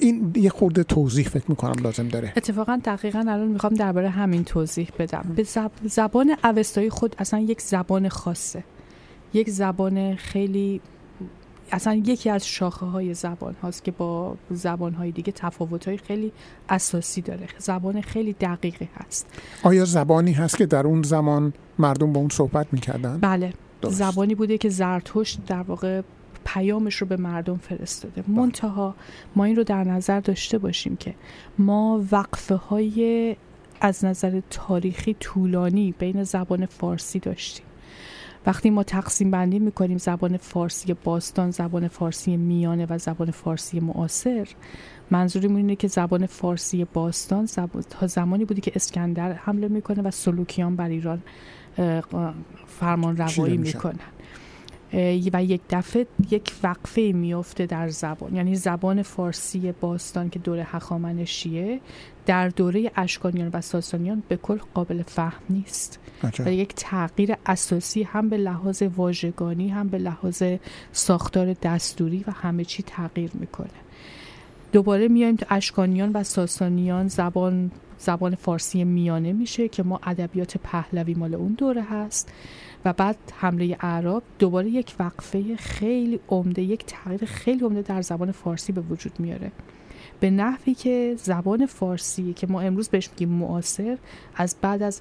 این 0.00 0.32
یه 0.36 0.50
خورده 0.50 0.82
توضیح 0.82 1.28
فکر 1.28 1.44
می‌کنم 1.48 1.82
لازم 1.82 2.08
داره. 2.08 2.32
اتفاقا 2.36 2.80
دقیقا 2.84 3.18
الان 3.18 3.48
می‌خوام 3.48 3.74
درباره 3.74 4.08
همین 4.08 4.44
توضیح 4.44 4.88
بدم. 4.98 5.32
به 5.36 5.46
زبان 5.82 6.36
اوستایی 6.44 6.90
خود 6.90 7.16
اصلا 7.18 7.40
یک 7.40 7.60
زبان 7.60 8.08
خاصه. 8.08 8.64
یک 9.34 9.50
زبان 9.50 10.16
خیلی 10.16 10.80
اصلا 11.72 11.94
یکی 11.94 12.30
از 12.30 12.46
شاخه 12.46 12.86
های 12.86 13.14
زبان 13.14 13.54
هاست 13.62 13.84
که 13.84 13.90
با 13.90 14.36
زبان 14.50 14.94
های 14.94 15.10
دیگه 15.10 15.32
تفاوت 15.32 15.88
های 15.88 15.96
خیلی 15.96 16.32
اساسی 16.68 17.20
داره. 17.20 17.46
زبان 17.58 18.00
خیلی 18.00 18.32
دقیقی 18.32 18.88
هست. 18.94 19.26
آیا 19.62 19.84
زبانی 19.84 20.32
هست 20.32 20.56
که 20.56 20.66
در 20.66 20.86
اون 20.86 21.02
زمان 21.02 21.52
مردم 21.78 22.12
با 22.12 22.20
اون 22.20 22.28
صحبت 22.28 22.66
می‌کردن؟ 22.72 23.18
بله. 23.18 23.52
زبانی 23.82 24.34
بوده 24.34 24.58
که 24.58 24.68
زرتشت 24.68 25.44
در 25.46 25.62
واقع 25.62 26.02
پیامش 26.44 26.96
رو 26.96 27.06
به 27.06 27.16
مردم 27.16 27.56
فرستاده. 27.56 28.22
بله. 28.22 28.36
منتها 28.36 28.94
ما 29.36 29.44
این 29.44 29.56
رو 29.56 29.64
در 29.64 29.84
نظر 29.84 30.20
داشته 30.20 30.58
باشیم 30.58 30.96
که 30.96 31.14
ما 31.58 32.04
وقفه 32.12 32.54
های 32.54 33.36
از 33.80 34.04
نظر 34.04 34.40
تاریخی 34.50 35.16
طولانی 35.20 35.94
بین 35.98 36.24
زبان 36.24 36.66
فارسی 36.66 37.18
داشتیم. 37.18 37.66
وقتی 38.46 38.70
ما 38.70 38.82
تقسیم 38.82 39.30
بندی 39.30 39.58
می‌کنیم 39.58 39.98
زبان 39.98 40.36
فارسی 40.36 40.94
باستان 41.04 41.50
زبان 41.50 41.88
فارسی 41.88 42.36
میانه 42.36 42.86
و 42.90 42.98
زبان 42.98 43.30
فارسی 43.30 43.80
معاصر 43.80 44.48
منظورمون 45.10 45.56
اینه 45.56 45.76
که 45.76 45.88
زبان 45.88 46.26
فارسی 46.26 46.84
باستان 46.84 47.46
تا 47.90 48.06
زمانی 48.06 48.44
بودی 48.44 48.60
که 48.60 48.72
اسکندر 48.74 49.32
حمله 49.32 49.68
می‌کنه 49.68 50.02
و 50.02 50.10
سلوکیان 50.10 50.76
بر 50.76 50.88
ایران 50.88 51.22
فرمان 52.66 53.16
روایی 53.16 53.56
می‌کنن. 53.56 53.98
و 55.32 55.44
یک 55.44 55.60
دفعه 55.70 56.06
یک 56.30 56.52
وقفه 56.62 57.12
میفته 57.14 57.66
در 57.66 57.88
زبان. 57.88 58.36
یعنی 58.36 58.54
زبان 58.54 59.02
فارسی 59.02 59.72
باستان 59.72 60.30
که 60.30 60.38
دوره 60.38 60.66
هخامنشیه 60.70 61.80
در 62.26 62.48
دوره 62.48 62.90
اشکانیان 62.96 63.50
و 63.52 63.60
ساسانیان 63.60 64.22
به 64.28 64.36
کل 64.36 64.58
قابل 64.74 65.02
فهم 65.02 65.42
نیست. 65.50 65.98
و 66.46 66.52
یک 66.52 66.74
تغییر 66.76 67.34
اساسی 67.46 68.02
هم 68.02 68.28
به 68.28 68.36
لحاظ 68.36 68.82
واژگانی 68.96 69.68
هم 69.68 69.88
به 69.88 69.98
لحاظ 69.98 70.42
ساختار 70.92 71.52
دستوری 71.52 72.24
و 72.26 72.30
همه 72.30 72.64
چی 72.64 72.82
تغییر 72.82 73.30
می‌کنه. 73.34 73.68
دوباره 74.72 75.08
میایم 75.08 75.36
تو 75.36 75.46
اشکانیان 75.50 76.10
و 76.12 76.22
ساسانیان 76.22 77.08
زبان 77.08 77.70
زبان 77.98 78.34
فارسی 78.34 78.84
میانه 78.84 79.32
میشه 79.32 79.68
که 79.68 79.82
ما 79.82 80.00
ادبیات 80.02 80.56
پهلوی 80.58 81.14
مال 81.14 81.34
اون 81.34 81.52
دوره 81.52 81.82
هست. 81.82 82.32
و 82.84 82.92
بعد 82.92 83.16
حمله 83.34 83.76
اعراب 83.80 84.22
دوباره 84.38 84.68
یک 84.68 84.94
وقفه 84.98 85.56
خیلی 85.56 86.20
عمده 86.28 86.62
یک 86.62 86.84
تغییر 86.86 87.24
خیلی 87.24 87.64
عمده 87.64 87.82
در 87.82 88.02
زبان 88.02 88.32
فارسی 88.32 88.72
به 88.72 88.80
وجود 88.80 89.12
میاره. 89.20 89.52
به 90.22 90.30
نحوی 90.30 90.74
که 90.74 91.14
زبان 91.18 91.66
فارسی 91.66 92.32
که 92.32 92.46
ما 92.46 92.60
امروز 92.60 92.88
بهش 92.88 93.10
میگیم 93.10 93.28
معاصر 93.28 93.98
از 94.34 94.56
بعد 94.60 94.82
از 94.82 95.00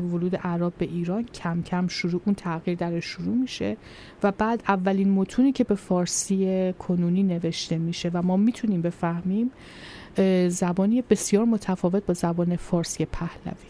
ورود 0.00 0.36
عرب 0.36 0.72
به 0.78 0.84
ایران 0.84 1.24
کم 1.24 1.62
کم 1.62 1.88
شروع 1.88 2.20
اون 2.24 2.34
تغییر 2.34 2.76
در 2.78 3.00
شروع 3.00 3.34
میشه 3.36 3.76
و 4.22 4.32
بعد 4.32 4.62
اولین 4.68 5.10
متونی 5.10 5.52
که 5.52 5.64
به 5.64 5.74
فارسی 5.74 6.72
کنونی 6.78 7.22
نوشته 7.22 7.78
میشه 7.78 8.10
و 8.14 8.22
ما 8.22 8.36
می‌تونیم 8.36 8.82
بفهمیم 8.82 9.50
زبانی 10.48 11.02
بسیار 11.02 11.44
متفاوت 11.44 12.06
با 12.06 12.14
زبان 12.14 12.56
فارسی 12.56 13.04
پهلوی. 13.04 13.68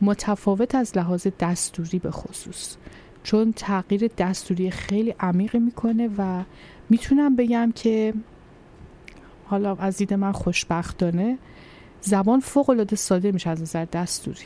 متفاوت 0.00 0.74
از 0.74 0.96
لحاظ 0.96 1.26
دستوری 1.40 1.98
به 1.98 2.10
خصوص. 2.10 2.76
چون 3.22 3.52
تغییر 3.52 4.10
دستوری 4.18 4.70
خیلی 4.70 5.14
عمیقی 5.20 5.58
می‌کنه 5.58 6.10
و 6.18 6.42
می‌تونم 6.90 7.36
بگم 7.36 7.72
که 7.74 8.14
حالا 9.52 9.74
از 9.74 9.96
دید 9.96 10.14
من 10.14 10.32
خوشبختانه 10.32 11.38
زبان 12.00 12.40
فوق 12.40 12.70
العاده 12.70 12.96
ساده 12.96 13.32
میشه 13.32 13.50
از 13.50 13.62
نظر 13.62 13.84
دستوری. 13.84 14.44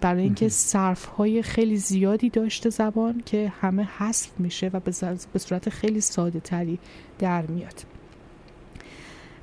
برای 0.00 0.22
اینکه 0.22 0.48
صرف 0.48 1.04
های 1.04 1.42
خیلی 1.42 1.76
زیادی 1.76 2.30
داشته 2.30 2.70
زبان 2.70 3.22
که 3.26 3.52
همه 3.60 3.82
حذف 3.82 4.30
میشه 4.38 4.70
و 4.72 4.80
به 5.32 5.38
صورت 5.38 5.68
خیلی 5.68 6.00
ساده 6.00 6.40
تری 6.40 6.78
در 7.18 7.46
میاد. 7.46 7.91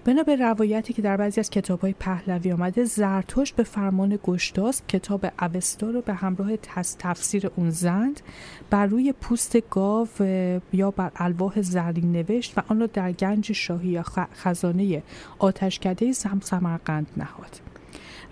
بنا 0.05 0.23
به 0.23 0.35
روایتی 0.35 0.93
که 0.93 1.01
در 1.01 1.17
بعضی 1.17 1.39
از 1.39 1.49
کتاب 1.49 1.79
های 1.79 1.93
پهلوی 1.99 2.51
آمده 2.51 2.83
زرتشت 2.83 3.55
به 3.55 3.63
فرمان 3.63 4.19
گشتاس 4.23 4.81
کتاب 4.87 5.25
اوستا 5.41 5.89
رو 5.89 6.01
به 6.01 6.13
همراه 6.13 6.57
تفسیر 6.99 7.51
اون 7.55 7.69
زند 7.69 8.21
بر 8.69 8.85
روی 8.85 9.13
پوست 9.21 9.69
گاو 9.69 10.07
یا 10.73 10.91
بر 10.91 11.11
الواح 11.15 11.61
زرین 11.61 12.11
نوشت 12.11 12.57
و 12.57 12.61
آن 12.67 12.79
را 12.79 12.85
در 12.85 13.11
گنج 13.11 13.51
شاهی 13.51 13.89
یا 13.89 14.03
خزانه 14.33 15.03
آتشکده 15.39 16.11
سم 16.11 16.39
سمرقند 16.43 17.07
نهاد. 17.17 17.59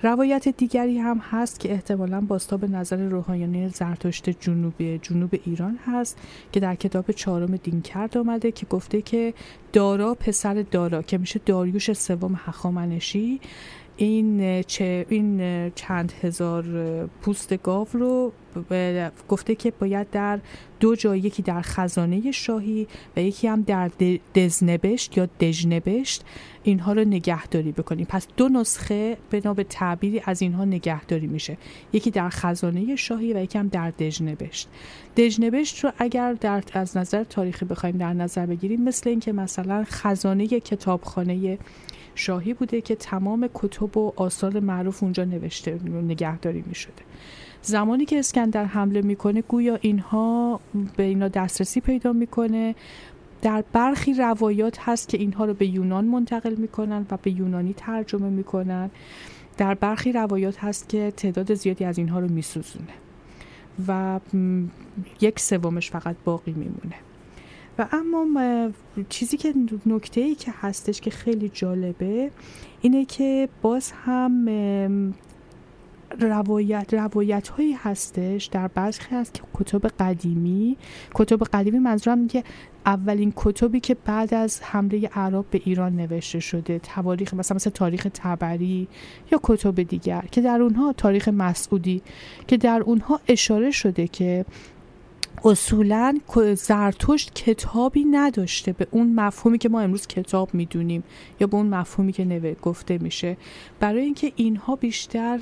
روایت 0.02 0.48
دیگری 0.48 0.98
هم 0.98 1.18
هست 1.18 1.60
که 1.60 1.72
احتمالا 1.72 2.22
باستا 2.22 2.58
به 2.58 2.68
نظر 2.68 2.98
روحانیان 2.98 3.68
زرتشت 3.68 4.30
جنوب 4.30 4.96
جنوب 5.02 5.30
ایران 5.46 5.80
هست 5.86 6.18
که 6.52 6.60
در 6.60 6.76
کتاب 6.76 7.12
چهارم 7.12 7.56
دینکرد 7.56 8.18
آمده 8.18 8.52
که 8.52 8.66
گفته 8.66 9.02
که 9.02 9.34
دارا 9.74 10.14
پسر 10.14 10.66
دارا 10.72 11.02
که 11.02 11.18
میشه 11.18 11.40
داریوش 11.46 11.94
سوم 11.94 12.40
هخامنشی 12.46 13.40
این 13.98 14.62
چه 14.64 15.06
این 15.10 15.72
چند 15.76 16.14
هزار 16.22 16.64
پوست 17.22 17.58
گاو 17.64 17.88
رو 17.94 18.32
گفته 19.30 19.56
که 19.56 19.72
باید 19.80 20.10
در 20.10 20.40
دو 20.80 20.96
جای 20.96 21.20
یکی 21.20 21.42
در 21.42 21.62
خزانه 21.62 22.32
شاهی 22.32 22.88
و 23.18 23.22
یکی 23.22 23.48
هم 23.48 23.62
در 23.62 23.92
دزنبشت 24.36 25.18
یا 25.18 25.26
دژنبشت 25.26 26.26
اینها 26.64 26.94
رو 26.94 27.02
نگهداری 27.02 27.72
بکنیم. 27.72 28.06
پس 28.10 28.28
دو 28.38 28.50
نسخه 28.50 29.18
بنا 29.32 29.54
به 29.54 29.64
تعبیری 29.64 30.22
از 30.26 30.42
اینها 30.42 30.66
نگهداری 30.66 31.28
میشه. 31.28 31.58
یکی 31.94 32.12
در 32.12 32.30
خزانه 32.30 32.96
شاهی 32.96 33.34
و 33.34 33.38
یکی 33.38 33.58
هم 33.58 33.68
در 33.68 33.92
دژنبشت. 33.92 34.70
دژنبشت 35.18 35.84
رو 35.84 35.92
اگر 35.98 36.34
در 36.34 36.64
از 36.74 36.98
نظر 36.98 37.24
تاریخی 37.24 37.66
بخوایم 37.66 37.98
در 37.98 38.14
نظر 38.14 38.46
بگیریم 38.46 38.84
مثل 38.84 39.10
اینکه 39.10 39.34
مثلا 39.34 39.84
خزانه 39.88 40.48
کتابخانه 40.48 41.58
شاهی 42.18 42.54
بوده 42.54 42.82
که 42.82 42.96
تمام 42.96 43.50
کتب 43.54 43.98
و 43.98 44.14
آثار 44.16 44.60
معروف 44.60 45.04
اونجا 45.04 45.24
نوشته 45.24 45.80
نگهداری 45.86 46.64
می 46.68 46.76
شده 46.76 47.04
زمانی 47.62 48.06
که 48.06 48.20
اسکندر 48.20 48.66
حمله 48.66 49.02
می‌کنه 49.02 49.42
گویا 49.42 49.78
اینها 49.82 50.60
به 50.98 51.04
اینا 51.04 51.28
دسترسی 51.28 51.82
پیدا 51.82 52.14
می‌کنه. 52.14 52.76
در 53.42 53.64
برخی 53.74 54.14
روایات 54.14 54.78
هست 54.80 55.10
که 55.10 55.18
اینها 55.18 55.46
رو 55.46 55.54
به 55.54 55.68
یونان 55.68 56.06
منتقل 56.06 56.56
می‌کنن 56.56 57.06
و 57.12 57.18
به 57.22 57.32
یونانی 57.32 57.74
ترجمه 57.74 58.30
می‌کنن. 58.30 58.90
در 59.58 59.74
برخی 59.74 60.12
روایات 60.12 60.64
هست 60.64 60.90
که 60.90 61.14
تعداد 61.18 61.54
زیادی 61.54 61.86
از 61.86 61.98
اینها 61.98 62.20
رو 62.20 62.28
میسوزونه 62.28 62.94
و 63.88 64.20
یک 65.22 65.40
سومش 65.40 65.92
فقط 65.92 66.16
باقی 66.26 66.52
میمونه. 66.52 66.96
و 67.78 67.88
اما 67.92 68.70
چیزی 69.10 69.38
که 69.38 69.54
نکته 69.86 70.22
ای 70.22 70.36
که 70.36 70.54
هستش 70.62 71.02
که 71.02 71.10
خیلی 71.10 71.50
جالبه 71.50 72.32
اینه 72.82 73.06
که 73.06 73.50
باز 73.62 73.92
هم 73.92 74.48
روایت 76.20 76.94
روایت 76.94 77.48
هایی 77.48 77.74
هستش 77.74 78.46
در 78.46 78.68
برخی 78.68 79.16
از 79.16 79.32
کتب 79.54 79.88
قدیمی. 79.88 80.78
کتب 81.14 81.44
قدیمی 81.44 81.80
منظورم 81.80 82.28
که 82.28 82.44
اولین 82.86 83.34
کتبی 83.36 83.80
که 83.80 83.96
بعد 84.06 84.34
از 84.34 84.62
حمله 84.64 85.10
عرب 85.14 85.46
به 85.52 85.62
ایران 85.66 85.96
نوشته 85.96 86.40
شده 86.40 86.80
تواریخ 86.80 87.34
مثلا 87.34 87.56
مثل 87.56 87.70
تاریخ 87.70 88.08
تبری 88.14 88.88
یا 89.32 89.40
کتب 89.44 89.82
دیگر 89.82 90.24
که 90.32 90.42
در 90.42 90.62
اونها 90.62 90.94
تاریخ 90.94 91.28
مسعودی 91.28 92.02
که 92.48 92.58
در 92.58 92.82
اونها 92.82 93.20
اشاره 93.28 93.72
شده 93.72 94.08
که 94.08 94.46
اصولا 95.46 96.20
زرتشت 96.56 97.34
کتابی 97.34 98.06
نداشته 98.06 98.72
به 98.72 98.88
اون 98.92 99.14
مفهومی 99.16 99.58
که 99.58 99.70
ما 99.70 99.82
امروز 99.82 100.08
کتاب 100.08 100.54
می‌دونیم 100.54 101.04
یا 101.40 101.48
به 101.48 101.58
اون 101.58 101.66
مفهومی 101.66 102.12
که 102.12 102.26
نوه 102.26 102.54
گفته 102.62 102.98
میشه. 102.98 103.38
برای 103.80 104.02
اینکه 104.02 104.32
اینها 104.36 104.76
بیشتر 104.76 105.40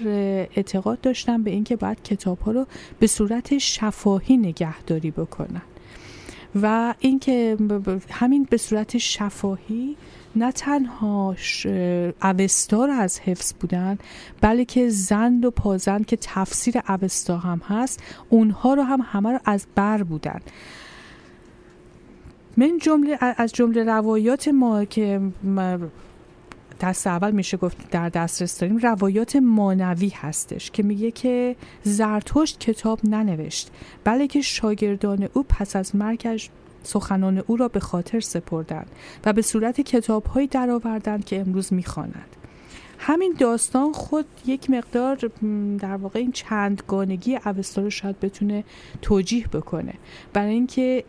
اعتقاد 0.55 1.01
داشتن 1.01 1.43
به 1.43 1.51
اینکه 1.51 1.75
باید 1.75 2.03
کتاب 2.03 2.39
ها 2.39 2.51
رو 2.51 2.65
به 2.99 3.07
صورت 3.07 3.57
شفاهی 3.57 4.37
نگهداری 4.37 5.11
بکنن. 5.11 5.61
و 6.61 6.93
اینکه 6.99 7.57
همین 8.11 8.47
به 8.49 8.57
صورت 8.57 8.97
شفاهی 8.97 9.95
نه 10.35 10.51
تنها 10.51 11.35
اوستا 12.23 12.85
رو 12.85 12.93
از 12.93 13.19
حفظ 13.19 13.53
بودن 13.53 13.97
بلکه 14.41 14.89
زند 14.89 15.45
و 15.45 15.51
پازند 15.51 16.05
که 16.05 16.17
تفسیر 16.21 16.81
اوستا 16.89 17.37
هم 17.37 17.61
هست 17.67 18.03
اونها 18.29 18.73
رو 18.73 18.83
هم 18.83 18.99
همه 19.03 19.31
رو 19.31 19.39
از 19.45 19.67
بر 19.75 20.03
بودن. 20.03 20.39
من 22.57 22.77
جمله 22.77 23.17
از 23.19 23.53
جمله 23.53 23.83
روایات 23.83 24.47
ما 24.47 24.85
که 24.85 25.21
دست 26.81 27.07
اول 27.07 27.31
میشه 27.31 27.57
گفت 27.57 27.89
در 27.91 28.09
دسترس 28.09 28.59
داریم 28.59 28.77
روایات 28.77 29.35
مانوی 29.35 30.09
هستش 30.15 30.71
که 30.71 30.83
میگه 30.83 31.11
که 31.11 31.55
زرتشت 31.83 32.59
کتاب 32.59 32.99
ننوشت 33.03 33.71
بلکه 34.03 34.41
شاگردان 34.41 35.29
او 35.33 35.43
پس 35.43 35.75
از 35.75 35.95
مرگش 35.95 36.49
سخنان 36.85 37.43
او 37.47 37.57
را 37.57 37.67
به 37.67 37.79
خاطر 37.79 38.19
سپردند 38.19 38.91
و 39.25 39.33
به 39.33 39.41
صورت 39.41 39.81
کتابهایی 39.81 40.47
درآوردند 40.47 41.25
که 41.25 41.39
امروز 41.39 41.73
می‌خوانند. 41.73 42.35
همین 42.99 43.35
داستان 43.39 43.91
خود 43.91 44.25
یک 44.45 44.69
مقدار 44.69 45.15
در 45.79 45.95
واقع 45.95 46.19
این 46.19 46.31
چندگانگی 46.31 47.35
اوستا 47.45 47.81
رو 47.81 47.89
شاید 47.89 48.19
بتونه 48.19 48.63
توجیه 49.01 49.47
بکنه. 49.47 49.93
برای 50.33 50.53
اینکه 50.53 51.03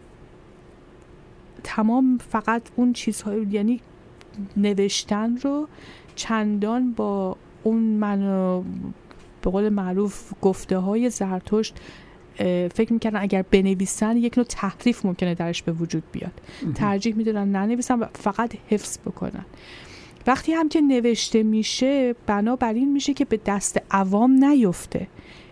تمام 1.64 2.18
فقط 2.30 2.62
اون 2.76 2.92
چیزهای 2.92 3.47
یعنی 3.50 3.80
نوشتن 4.56 5.37
رو 5.37 5.68
چندان 6.14 6.92
با 6.92 7.37
اون 7.62 7.83
من 7.83 8.21
به 9.42 9.50
قول 9.50 9.68
معروف 9.68 10.33
گفته 10.42 10.78
های 10.78 11.11
زرتشت 11.11 11.80
فکر 12.75 12.93
می‌کردن 12.93 13.21
اگر 13.21 13.43
بنویسن 13.50 14.16
یک 14.16 14.38
نوع 14.38 14.47
تحریف 14.47 15.07
ممکنه 15.07 15.35
درش 15.35 15.62
به 15.62 15.73
وجود 15.73 16.02
بیاد. 16.13 16.32
ترجیح 16.75 17.15
می‌دونن 17.15 17.56
ننویسن 17.56 17.99
و 17.99 18.06
فقط 18.15 18.54
حفظ 18.69 18.99
بکنن. 18.99 19.45
وقتی 20.26 20.52
هم 20.52 20.69
که 20.69 20.80
نوشته 20.80 21.43
میشه 21.43 22.15
بنابراین 22.26 22.93
میشه 22.93 23.15
که 23.15 23.25
به 23.25 23.41
دست 23.47 23.80
عوام 23.91 24.45
نیفته. 24.45 25.06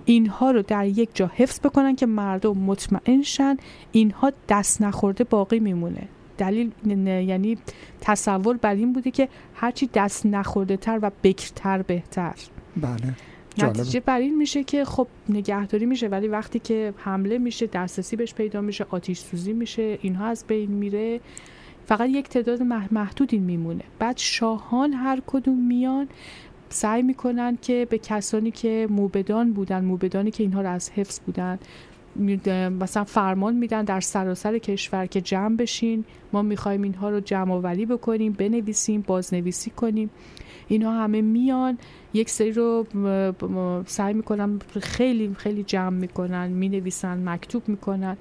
اینها 0.05 0.51
رو 0.51 0.63
در 0.63 0.87
یک 0.87 1.09
جا 1.15 1.31
حفظ 1.35 1.61
بکنن 1.61 1.97
که 1.97 2.07
مردم 2.07 2.59
مطمئن 2.59 3.23
شن. 3.23 3.57
اینها 3.93 4.33
دست 4.49 4.83
نخورده 4.83 5.25
باقی 5.25 5.61
میمونه. 5.61 6.09
دلیل 6.39 6.71
یعنی 7.07 7.59
تصور 8.01 8.57
بر 8.57 8.75
این 8.75 8.93
بوده 8.93 9.11
که 9.11 9.29
هرچی 9.55 9.91
دست 9.95 10.27
نخورده 10.27 10.77
تر 10.77 10.99
و 11.03 11.11
بکرتر 11.23 11.83
بهتر. 11.83 12.35
بله. 12.77 13.15
نتیجه 13.59 14.01
بر 14.01 14.19
این 14.19 14.37
میشه 14.37 14.65
که 14.65 14.85
خب 14.85 15.07
نگهداری 15.29 15.87
میشه 15.87 16.09
ولی 16.09 16.29
وقتی 16.29 16.59
که 16.59 16.95
حمله 16.97 17.39
میشه 17.39 17.67
دسترسی 17.67 18.17
بهش 18.17 18.35
پیدا 18.35 18.61
میشه 18.61 18.87
آتیش 18.91 19.19
سوزی 19.19 19.53
میشه 19.53 19.99
اینها 20.03 20.27
از 20.27 20.45
بین 20.49 20.71
میره. 20.71 21.21
فقط 21.87 22.09
یک 22.09 22.29
تعداد 22.29 22.63
محدودی 22.91 23.39
میمونه. 23.39 23.85
بعد 23.99 24.17
شاهان 24.17 24.93
هر 24.93 25.23
کدوم 25.27 25.67
میان 25.67 26.09
سعی 26.69 27.03
می‌کنن 27.03 27.59
که 27.63 27.87
به 27.91 27.99
کسانی 27.99 28.51
که 28.51 28.87
موبدان 28.91 29.53
بودن 29.53 29.85
موبدانی 29.85 30.31
که 30.31 30.43
اینها 30.43 30.61
رو 30.61 30.69
از 30.71 30.91
حفظ 30.91 31.21
بودن 31.21 31.59
مثلا 32.81 33.05
فرمان 33.05 33.57
میدن 33.57 33.85
در 33.85 34.01
سراسر 34.01 34.59
کشور 34.59 35.07
که 35.07 35.21
جمع 35.21 35.57
بشین. 35.57 36.05
ما 36.33 36.43
می‌خوایم 36.43 36.83
اینها 36.83 37.11
رو 37.11 37.21
جمع 37.21 37.53
آوری 37.53 37.87
بکنیم 37.87 38.33
بنویسیم 38.33 39.05
بازنویسی 39.07 39.71
کنیم. 39.71 40.11
اینها 40.69 40.93
همه 40.93 41.23
میان. 41.23 41.79
یک 42.15 42.31
سری 42.31 42.53
رو 42.53 42.87
سعی 43.87 44.15
می‌کنن 44.15 44.59
خیلی 44.81 45.35
خیلی 45.35 45.63
جمع 45.63 45.99
می‌کنن 45.99 46.49
می‌نویسن 46.49 47.29
مکتوب 47.29 47.69
می‌کنن 47.69 48.17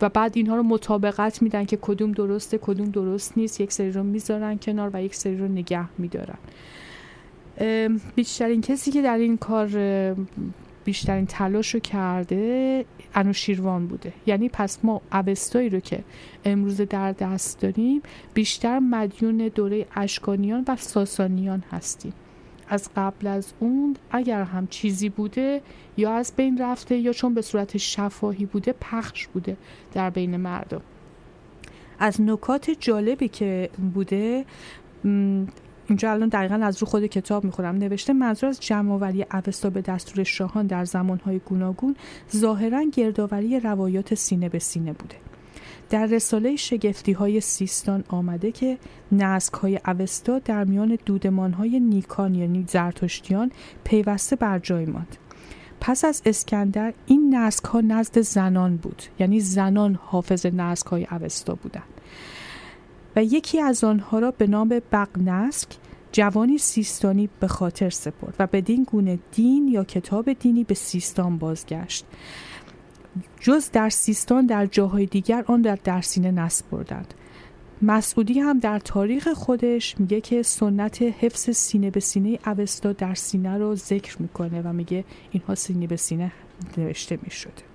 و 0.00 0.08
بعد 0.08 0.32
اینها 0.34 0.56
رو 0.56 0.62
مطابقت 0.62 1.42
میدن 1.42 1.64
که 1.64 1.76
کدوم 1.76 2.12
درسته 2.12 2.58
کدوم 2.58 2.90
درست 2.90 3.38
نیست. 3.38 3.60
یک 3.60 3.72
سری 3.72 3.92
رو 3.92 4.02
می‌ذارن 4.02 4.58
کنار 4.58 4.90
و 4.92 5.02
یک 5.02 5.14
سری 5.14 5.36
رو 5.36 5.48
نگه 5.48 5.88
میدارن. 5.98 6.38
بیشترین 8.14 8.60
کسی 8.60 8.90
که 8.90 9.02
در 9.02 9.18
این 9.18 9.36
کار 9.36 9.68
بیشترین 10.84 11.26
تلاش 11.26 11.74
رو 11.74 11.80
کرده 11.80 12.84
انوشیروان 13.14 13.86
بوده. 13.86 14.12
یعنی 14.26 14.48
پس 14.48 14.78
ما 14.82 15.02
اوستایی 15.12 15.68
رو 15.68 15.80
که 15.80 16.04
امروز 16.44 16.80
در 16.80 17.12
دست 17.12 17.60
داریم 17.60 18.02
بیشتر 18.34 18.78
مدیون 18.78 19.36
دوره 19.36 19.86
اشکانیان 19.96 20.64
و 20.68 20.76
ساسانیان 20.76 21.64
هستیم. 21.70 22.12
از 22.68 22.90
قبل 22.96 23.26
از 23.26 23.52
اون 23.60 23.96
اگر 24.10 24.42
هم 24.42 24.66
چیزی 24.66 25.08
بوده 25.08 25.62
یا 25.96 26.12
از 26.12 26.32
بین 26.36 26.58
رفته 26.58 26.96
یا 26.96 27.12
چون 27.12 27.34
به 27.34 27.42
صورت 27.42 27.76
شفاهی 27.76 28.46
بوده 28.46 28.74
پخش 28.80 29.26
بوده 29.26 29.56
در 29.92 30.10
بین 30.10 30.36
مردم. 30.36 30.80
از 31.98 32.20
نکات 32.20 32.70
جالبی 32.70 33.28
که 33.28 33.70
بوده 33.94 34.44
اینجا 35.88 36.10
الان 36.10 36.28
دقیقا 36.28 36.54
از 36.54 36.78
رو 36.78 36.86
خود 36.86 37.06
کتاب 37.06 37.44
می‌خورم 37.44 37.76
نوشته 37.76 38.12
منظور 38.12 38.48
از 38.48 38.60
جمعآوری 38.60 39.26
اوستا 39.32 39.70
به 39.70 39.80
دستور 39.80 40.24
شاهان 40.24 40.66
در 40.66 40.84
زمانهای 40.84 41.38
گوناگون 41.38 41.96
ظاهرا 42.36 42.82
گردآوری 42.82 43.60
روایات 43.60 44.14
سینه 44.14 44.48
به 44.48 44.58
سینه 44.58 44.92
بوده. 44.92 45.16
در 45.90 46.06
رساله 46.06 46.56
شگفتی 46.56 47.12
های 47.12 47.40
سیستان 47.40 48.04
آمده 48.08 48.52
که 48.52 48.78
نسک 49.12 49.52
های 49.52 49.80
اوستا 49.86 50.38
در 50.38 50.64
میان 50.64 50.98
دودمان 51.06 51.52
های 51.52 51.80
نیکان 51.80 52.34
یعنی 52.34 52.64
زرتشتیان 52.68 53.50
پیوسته 53.84 54.36
بر 54.36 54.58
جای 54.58 54.86
ماند. 54.86 55.16
پس 55.80 56.04
از 56.04 56.22
اسکندر 56.26 56.94
این 57.06 57.34
نسک 57.36 57.64
ها 57.64 57.80
نزد 57.80 58.20
زنان 58.20 58.76
بود 58.76 59.02
یعنی 59.18 59.40
زنان 59.40 59.98
حافظ 60.02 60.46
نسک 60.46 60.86
های 60.86 61.06
اوستا 61.10 61.54
بودند. 61.54 61.97
و 63.18 63.24
یکی 63.24 63.60
از 63.60 63.84
آنها 63.84 64.18
را 64.18 64.30
به 64.30 64.46
نام 64.46 64.80
بغنسک 64.92 65.68
جوانی 66.12 66.58
سیستانی 66.58 67.28
به 67.40 67.48
خاطر 67.48 67.90
سپرد 67.90 68.34
و 68.38 68.46
بدین 68.46 68.84
گونه 68.84 69.18
دین 69.32 69.68
یا 69.68 69.84
کتاب 69.84 70.32
دینی 70.32 70.64
به 70.64 70.74
سیستان 70.74 71.38
بازگشت. 71.38 72.04
جز 73.40 73.70
در 73.70 73.88
سیستان 73.88 74.46
در 74.46 74.66
جاهای 74.66 75.06
دیگر 75.06 75.44
آن 75.46 75.62
در 75.62 75.78
درسینه 75.84 76.30
نسپردند 76.30 77.14
مسعودی 77.82 78.40
هم 78.40 78.58
در 78.58 78.78
تاریخ 78.78 79.28
خودش 79.28 80.00
میگه 80.00 80.20
که 80.20 80.42
سنت 80.42 81.02
حفظ 81.02 81.50
سینه 81.50 81.90
به 81.90 82.00
سینه 82.00 82.38
اوستا 82.46 82.92
در 82.92 83.14
سینه 83.14 83.58
رو 83.58 83.74
ذکر 83.74 84.22
می‌کنه 84.22 84.62
و 84.62 84.72
میگه 84.72 85.04
اینها 85.30 85.54
سینه 85.54 85.86
به 85.86 85.96
سینه 85.96 86.32
نوشته 86.76 87.18
می‌شده. 87.22 87.67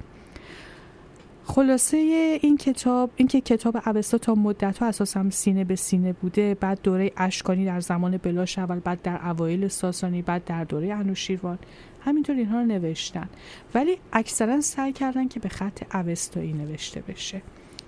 خلاصه 1.45 1.97
این 2.41 2.58
کتاب 2.58 3.12
این 3.15 3.27
که 3.27 3.41
کتاب 3.41 3.77
اوستا 3.86 4.17
تا 4.17 4.36
مدت 4.36 4.77
ها 4.77 4.86
اساسا 4.86 5.29
سینه 5.29 5.63
به 5.63 5.75
سینه 5.75 6.13
بوده 6.13 6.56
بعد 6.56 6.79
دوره 6.84 7.12
اشکانی 7.17 7.65
در 7.65 7.79
زمان 7.79 8.17
بلاش 8.17 8.60
اول 8.60 8.79
بعد 8.79 9.01
در 9.01 9.27
اوایل 9.29 9.67
ساسانی 9.67 10.21
بعد 10.21 10.45
در 10.45 10.63
دوره 10.63 10.93
انوشیروان 10.93 11.60
همینطور 12.01 12.36
اینها 12.36 12.60
رو 12.60 12.65
نوشتن. 12.65 13.29
ولی 13.75 13.97
اکثرا 14.13 14.62
سعی 14.62 14.93
کردن 14.93 15.27
که 15.27 15.39
به 15.39 15.49
خط 15.49 15.95
اوستایی 15.95 16.53
نوشته 16.53 17.01
بشه. 17.01 17.41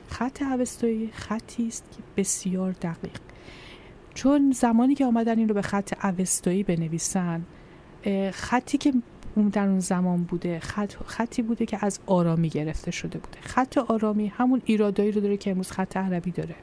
خط 0.10 0.42
اوستایی 0.42 1.10
خطی 1.14 1.68
است 1.68 1.84
که 1.92 2.04
بسیار 2.18 2.72
دقیق. 2.72 3.20
چون 4.14 4.52
زمانی 4.52 4.96
که 4.96 5.06
آمدن 5.06 5.38
این 5.38 5.48
رو 5.48 5.54
به 5.54 5.62
خط 5.62 6.06
اوستایی 6.06 6.64
بنویسن 6.64 7.46
خطی 8.32 8.78
که 8.78 8.94
اون 9.36 9.48
در 9.48 9.68
اون 9.68 9.80
زمان 9.80 10.24
بوده 10.24 10.60
خط 10.60 10.94
خطی 11.06 11.42
بوده 11.42 11.66
که 11.66 11.78
از 11.82 12.00
آرامی 12.06 12.50
گرفته 12.50 12.92
شده 12.92 13.20
بوده. 13.20 13.38
خط 13.42 13.78
آرامی 13.78 14.28
همون 14.28 14.62
ایرادایی 14.66 15.12
رو 15.12 15.22
داره 15.22 15.38
که 15.38 15.52
امروز 15.52 15.72
خط 15.72 15.98
عربی 15.98 16.32
داره. 16.32 16.56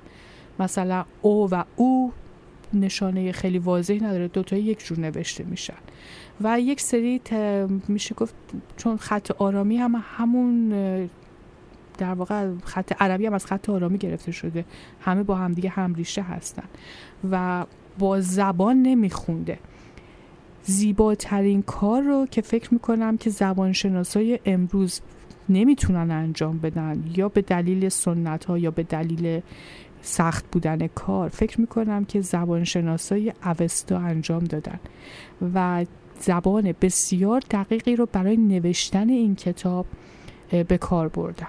مثلا 0.58 1.04
او 1.22 1.50
و 1.50 1.64
او 1.76 2.12
نشانه 2.74 3.32
خیلی 3.32 3.58
واضحی 3.58 4.00
نداره 4.00 4.28
دوتا 4.28 4.56
یک 4.56 4.84
جور 4.84 5.00
نوشته 5.00 5.44
میشن. 5.44 5.74
و 6.40 6.60
یک 6.60 6.80
سری 6.80 7.20
میشه 7.88 8.14
گفت 8.14 8.34
چون 8.76 8.96
خط 8.96 9.30
آرامی 9.30 9.76
هم 9.76 10.04
همون 10.16 10.68
در 11.98 12.14
واقع 12.14 12.50
خط 12.64 13.02
عربی 13.02 13.26
هم 13.26 13.34
از 13.34 13.46
خط 13.46 13.68
آرامی 13.68 13.98
گرفته 13.98 14.32
شده. 14.32 14.64
همه 15.00 15.22
با 15.22 15.34
همدیگه 15.34 15.70
هم 15.70 15.94
ریشه 15.94 16.22
هستن. 16.22 16.64
و 17.30 17.66
با 17.98 18.20
زبان 18.20 18.82
نمیخونده. 18.82 19.58
زیباترین 20.64 21.62
کار 21.62 22.02
رو 22.02 22.26
که 22.30 22.42
فکر 22.42 22.74
می‌کنم 22.74 23.16
که 23.16 23.30
زبانشناسای 23.30 24.38
امروز 24.46 25.00
نمی‌تونن 25.48 26.10
انجام 26.10 26.58
بدن 26.58 27.04
یا 27.16 27.28
به 27.28 27.42
دلیل 27.42 27.88
سنت 27.88 28.44
ها 28.44 28.58
یا 28.58 28.70
به 28.70 28.82
دلیل 28.82 29.40
سخت 30.02 30.44
بودن 30.52 30.86
کار 30.86 31.28
فکر 31.28 31.60
می‌کنم 31.60 32.04
که 32.04 32.20
زبانشناسای 32.20 33.32
اوستا 33.44 33.98
انجام 33.98 34.44
دادن. 34.44 34.80
و 35.54 35.84
زبان 36.20 36.74
بسیار 36.80 37.42
دقیقی 37.50 37.96
رو 37.96 38.08
برای 38.12 38.36
نوشتن 38.36 39.08
این 39.08 39.34
کتاب 39.34 39.86
به 40.68 40.78
کار 40.78 41.08
بردن. 41.08 41.48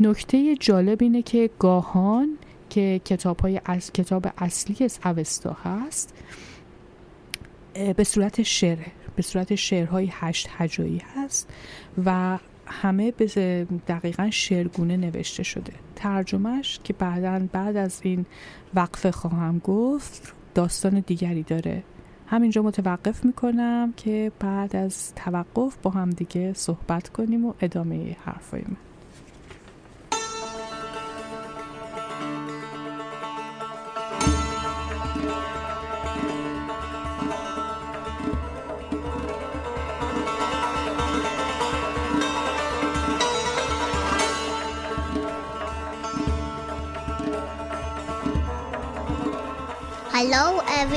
نکته 0.00 0.56
جالب 0.56 1.02
اینه 1.02 1.22
که 1.22 1.50
گاهان 1.58 2.38
که 2.70 3.00
کتاب, 3.04 3.40
های 3.40 3.60
از 3.64 3.92
کتاب 3.92 4.26
اصلی 4.38 4.84
از 4.84 4.98
اوستا 5.04 5.56
هست 5.64 6.14
به 7.96 8.04
صورت 8.04 8.42
شعر 8.42 8.78
به 9.16 9.22
صورت 9.22 9.54
شعرهای 9.54 10.08
هشت 10.12 10.48
هجایی 10.50 11.02
هست 11.14 11.50
و 12.04 12.38
همه 12.66 13.10
به 13.10 13.26
دقیقا 13.88 14.30
شعرگونه 14.30 14.96
نوشته 14.96 15.42
شده. 15.42 15.72
ترجمهش 15.96 16.80
که 16.84 16.92
بعدا 16.92 17.48
بعد 17.52 17.76
از 17.76 18.00
این 18.02 18.26
وقفه 18.74 19.10
خواهم 19.10 19.58
گفت 19.58 20.34
داستان 20.54 21.04
دیگری 21.06 21.42
داره. 21.42 21.82
همینجا 22.26 22.62
متوقف 22.62 23.24
می‌کنم 23.24 23.92
که 23.96 24.32
بعد 24.38 24.76
از 24.76 25.14
توقف 25.14 25.76
با 25.82 25.90
هم 25.90 26.10
دیگه 26.10 26.52
صحبت 26.52 27.08
کنیم 27.08 27.44
و 27.44 27.54
ادامه 27.60 28.16
حرفای 28.24 28.62
من. 28.68 28.85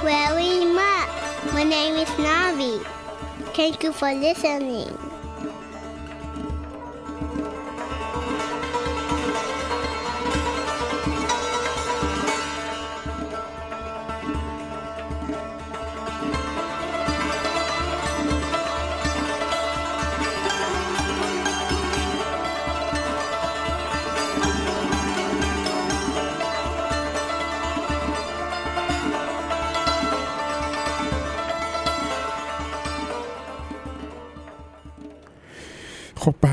very 0.05 0.65
much. 0.69 1.09
My 1.53 1.65
name 1.65 1.97
is 1.97 2.09
Navi. 2.21 2.85
Thank 3.55 3.83
you 3.83 3.93
for 3.93 4.13
listening. 4.13 5.16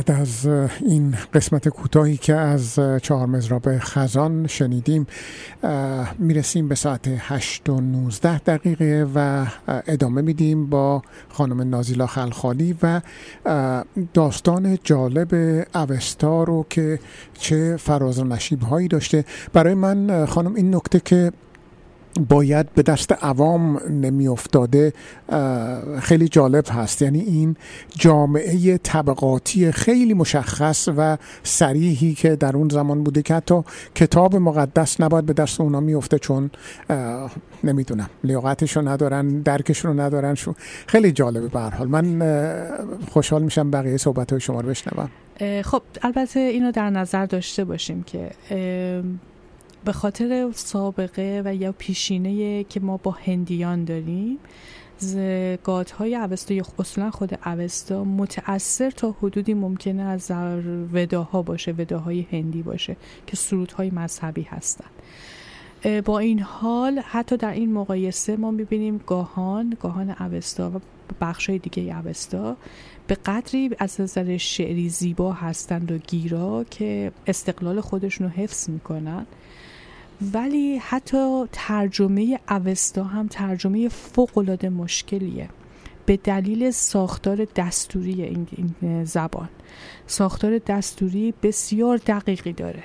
بعد 0.06 0.22
از 0.22 0.46
این 0.86 1.16
قسمت 1.34 1.70
کوتاهی 1.70 2.18
که 2.18 2.36
از 2.36 2.80
چهار 3.02 3.28
مزراب 3.28 3.78
خزان 3.78 4.48
شنیدیم 4.48 5.08
می‌رسیم 6.20 6.68
به 6.68 6.76
ساعت 6.76 7.02
8 7.18 7.70
و 7.70 7.82
19 7.82 8.40
دقیقه 8.40 9.08
و 9.16 9.46
ادامه 9.88 10.22
میدیم 10.22 10.70
با 10.70 11.02
خانم 11.30 11.70
نازیلا 11.70 12.08
خلخالی 12.08 12.76
و 12.84 13.02
داستان 14.14 14.78
جالب 14.84 15.34
اوستا 15.76 16.44
رو 16.44 16.66
که 16.70 17.00
چه 17.34 17.78
فراز 17.78 18.20
و 18.20 18.24
نشیب 18.24 18.62
هایی 18.62 18.88
داشته. 18.88 19.26
برای 19.54 19.74
من 19.74 20.26
خانم 20.26 20.56
این 20.56 20.76
نکته 20.76 21.00
که 21.00 21.32
باید 22.30 22.74
به 22.74 22.82
دست 22.82 23.12
عوام 23.12 23.80
نمی 23.90 24.28
افتاده 24.28 24.94
خیلی 26.00 26.28
جالب 26.28 26.66
هست. 26.70 27.02
یعنی 27.02 27.20
این 27.20 27.56
جامعه 27.90 28.78
طبقاتی 28.78 29.72
خیلی 29.72 30.14
مشخص 30.14 30.90
و 30.98 31.18
سریحی 31.44 32.14
که 32.14 32.36
در 32.36 32.58
اون 32.58 32.70
زمان 32.70 33.04
بوده 33.04 33.22
که 33.22 33.34
حتی 33.34 33.62
کتاب 33.96 34.36
مقدس 34.36 35.02
نباید 35.02 35.26
به 35.26 35.34
دست 35.34 35.62
اونا 35.62 35.80
میفته 35.80 36.20
چون 36.20 36.52
نمی‌دونم 37.64 38.10
لیاقتشو 38.24 38.82
ندارن 38.82 39.28
درکش 39.28 39.86
رو 39.86 39.94
ندارن. 39.94 40.36
شو 40.36 40.54
خیلی 40.88 41.12
جالبه 41.12 41.48
به 41.48 41.60
حال. 41.60 41.88
من 41.88 42.22
خوشحال 43.10 43.44
میشم 43.44 43.72
بقیه 43.72 43.98
صحبت 43.98 44.32
های 44.32 44.40
شما 44.40 44.62
رو 44.62 44.70
بشنوم. 44.70 45.10
خب 45.62 45.82
البته 46.02 46.40
اینو 46.40 46.72
در 46.72 46.90
نظر 46.90 47.26
داشته 47.26 47.64
باشیم 47.64 48.04
که 48.04 48.32
به 49.86 49.92
خاطر 49.92 50.52
سابقه 50.54 51.42
و 51.46 51.56
یا 51.56 51.72
پیشینه 51.72 52.64
که 52.64 52.80
ما 52.80 52.98
با 52.98 53.12
هندیان 53.12 53.86
داریم 53.86 54.40
های 55.98 56.16
اوستا 56.16 56.54
یا 56.54 56.66
اصلا 56.80 57.12
خود 57.12 57.40
اوستا 57.46 58.04
متأثر 58.04 58.90
تا 58.90 59.16
حدودی 59.22 59.54
ممکنه 59.54 60.04
از 60.04 60.32
وداها 60.94 61.42
باشه 61.42 61.72
وداهای 61.72 62.28
هندی 62.32 62.62
باشه 62.62 62.96
که 63.28 63.36
سرودهای 63.36 63.92
مذهبی 63.92 64.42
هستند 64.42 64.90
با 66.06 66.20
این 66.20 66.40
حال 66.40 67.00
حتی 67.00 67.38
در 67.38 67.52
این 67.52 67.74
مقایسه 67.74 68.38
ما 68.38 68.52
می‌بینیم 68.52 68.98
گاهان 69.08 69.78
گاهان 69.82 70.10
اوستا 70.10 70.70
و 70.70 70.82
بخش 71.22 71.50
های 71.50 71.60
دیگه 71.60 71.98
اوستا 71.98 72.58
به 73.08 73.16
قدری 73.16 73.72
از 73.80 74.02
نظر 74.02 74.38
شعری 74.38 74.90
زیبا 74.90 75.34
هستند 75.34 75.92
و 75.92 75.98
گیرا 75.98 76.66
که 76.70 77.12
استقلال 77.28 77.82
خودشون 77.82 78.28
رو 78.28 78.34
حفظ 78.34 78.70
می‌کنن. 78.70 79.26
ولی 80.34 80.78
حتی 80.78 81.46
ترجمه 81.52 82.40
اوستا 82.50 83.04
هم 83.04 83.28
ترجمه 83.28 83.90
فوقالعاده 83.90 84.70
مشکلیه. 84.70 85.50
به 86.06 86.18
دلیل 86.18 86.72
ساختار 86.72 87.48
دستوری 87.56 88.24
این 88.24 89.04
زبان. 89.04 89.50
ساختار 90.08 90.58
دستوری 90.58 91.34
بسیار 91.44 91.98
دقیقی 91.98 92.54
داره. 92.54 92.84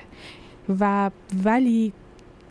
و 0.79 1.11
ولی 1.43 1.93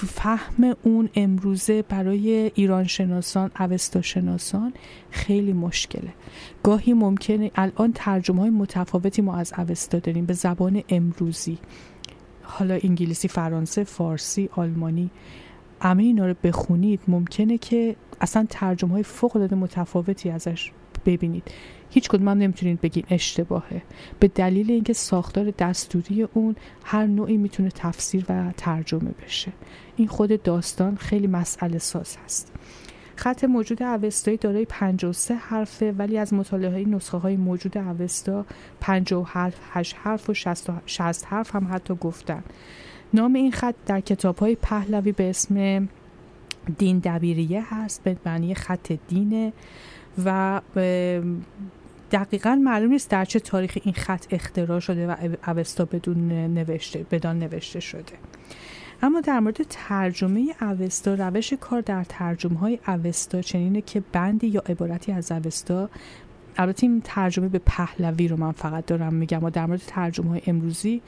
فهم 0.06 0.76
اون 0.82 1.08
امروزه 1.14 1.82
برای 1.82 2.50
ایران 2.54 2.84
شناسان 2.84 3.50
اوستا 3.60 4.02
شناسان 4.02 4.72
خیلی 5.10 5.52
مشکله. 5.52 6.14
گاهی 6.62 6.92
ممکنه 6.92 7.50
الان 7.54 7.92
ترجمه 7.94 8.40
های 8.40 8.50
متفاوتی 8.50 9.22
ما 9.22 9.36
از 9.36 9.52
اوستا 9.58 9.98
داریم. 9.98 10.26
به 10.26 10.32
زبان 10.32 10.82
امروزی. 10.88 11.58
حالا 12.50 12.78
انگلیسی 12.82 13.28
فرانسه 13.28 13.84
فارسی 13.84 14.48
آلمانی 14.52 15.10
همه 15.80 16.02
اینا 16.02 16.26
رو 16.26 16.34
بخونید. 16.42 17.00
ممکنه 17.08 17.58
که 17.58 17.96
اصلا 18.20 18.46
ترجمه 18.50 18.92
های 18.92 19.02
فوق 19.02 19.36
العاده 19.36 19.56
متفاوتی 19.56 20.30
ازش 20.30 20.72
ببینید. 21.06 21.42
هیچ 21.90 22.08
کدوم 22.08 22.28
هم 22.28 22.38
نمی‌تونید 22.38 22.80
بگین 22.80 23.04
اشتباهه. 23.10 23.82
به 24.20 24.28
دلیل 24.28 24.70
اینکه 24.70 24.92
ساختار 24.92 25.50
دستوری 25.50 26.22
اون 26.22 26.56
هر 26.84 27.06
نوعی 27.06 27.36
می‌تونه 27.36 27.70
تفسیر 27.70 28.24
و 28.28 28.52
ترجمه 28.56 29.10
بشه. 29.24 29.52
این 29.96 30.08
خود 30.08 30.42
داستان 30.42 30.96
خیلی 30.96 31.26
مسئله 31.26 31.78
ساز 31.78 32.16
هست. 32.24 32.52
خط 33.18 33.44
موجود 33.44 33.82
اوستایی 33.82 34.36
دارای 34.36 34.66
53 34.68 35.34
حرفه 35.34 35.92
ولی 35.92 36.18
از 36.18 36.34
مطالعه 36.34 36.70
های 36.70 36.84
نسخه 36.84 37.18
های 37.18 37.36
موجود 37.36 37.78
اوستا 37.78 38.46
58 38.80 39.96
حرف 40.02 40.30
و 40.30 40.34
60 40.86 41.24
حرف 41.24 41.54
هم 41.54 41.68
حتی 41.72 41.94
گفتن. 41.94 42.42
نام 43.14 43.34
این 43.34 43.52
خط 43.52 43.74
در 43.86 44.00
کتاب 44.00 44.38
های 44.38 44.54
پهلوی 44.54 45.12
به 45.12 45.30
اسم 45.30 45.88
دین 46.78 46.98
دبیریه 46.98 47.74
هست 47.74 48.02
به 48.02 48.16
معنی 48.26 48.54
خط 48.54 48.92
دینه 49.08 49.52
و 50.24 50.60
دقیقا 52.12 52.54
معلوم 52.64 52.92
نیست 52.92 53.10
در 53.10 53.24
چه 53.24 53.40
تاریخ 53.40 53.78
این 53.84 53.94
خط 53.94 54.26
اختراع 54.30 54.80
شده 54.80 55.06
و 55.06 55.14
اوستا 55.46 55.84
بدون 55.84 56.28
نوشته 56.32 57.06
بدان 57.10 57.38
نوشته 57.38 57.80
شده. 57.80 58.12
اما 59.02 59.20
در 59.20 59.40
مورد 59.40 59.66
ترجمه 59.68 60.54
اوستا 60.60 61.14
روش 61.14 61.52
کار 61.52 61.80
در 61.80 62.04
ترجمه 62.04 62.58
های 62.58 62.78
اوستا 62.88 63.42
چنینه 63.42 63.80
که 63.80 64.02
بندی 64.12 64.46
یا 64.46 64.62
عبارتی 64.66 65.12
از 65.12 65.32
اوستا 65.32 65.90
البته 66.56 66.86
این 66.86 67.00
ترجمه 67.04 67.48
به 67.48 67.58
پهلوی 67.58 68.28
رو 68.28 68.36
من 68.36 68.52
فقط 68.52 68.86
دارم 68.86 69.14
میگم 69.14 69.44
و 69.44 69.50
در 69.50 69.66
مورد 69.66 69.82
ترجمه 69.86 70.30
های 70.30 70.40
امروزی 70.46 71.02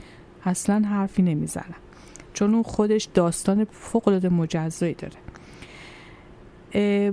اصلا 0.44 0.82
حرفی 0.88 1.22
نمی‌زنم. 1.22 1.74
چون 2.34 2.54
اون 2.54 2.62
خودش 2.62 3.04
داستان 3.04 3.64
فوق 3.64 4.08
العاده 4.08 4.28
مجزایی 4.28 4.94
داره. 4.94 5.16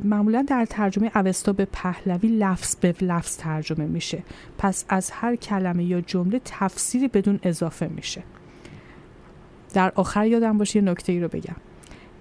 معمولا 0.03 0.41
در 0.41 0.65
ترجمه 0.65 1.11
اوستا 1.15 1.53
به 1.53 1.65
پهلوی 1.65 2.27
لفظ 2.27 2.75
به 2.75 2.95
لفظ 3.01 3.37
ترجمه 3.37 3.85
میشه. 3.85 4.23
پس 4.57 4.85
از 4.89 5.11
هر 5.11 5.35
کلمه 5.35 5.83
یا 5.83 6.01
جمله 6.01 6.41
تفسیری 6.45 7.07
بدون 7.07 7.39
اضافه 7.43 7.87
میشه. 7.87 8.23
در 9.77 9.91
آخر 9.95 10.27
یادم 10.27 10.57
باشه 10.57 10.79
یه 10.79 10.85
نکته 10.85 11.11
ای 11.11 11.19
رو 11.19 11.27
بگم 11.27 11.55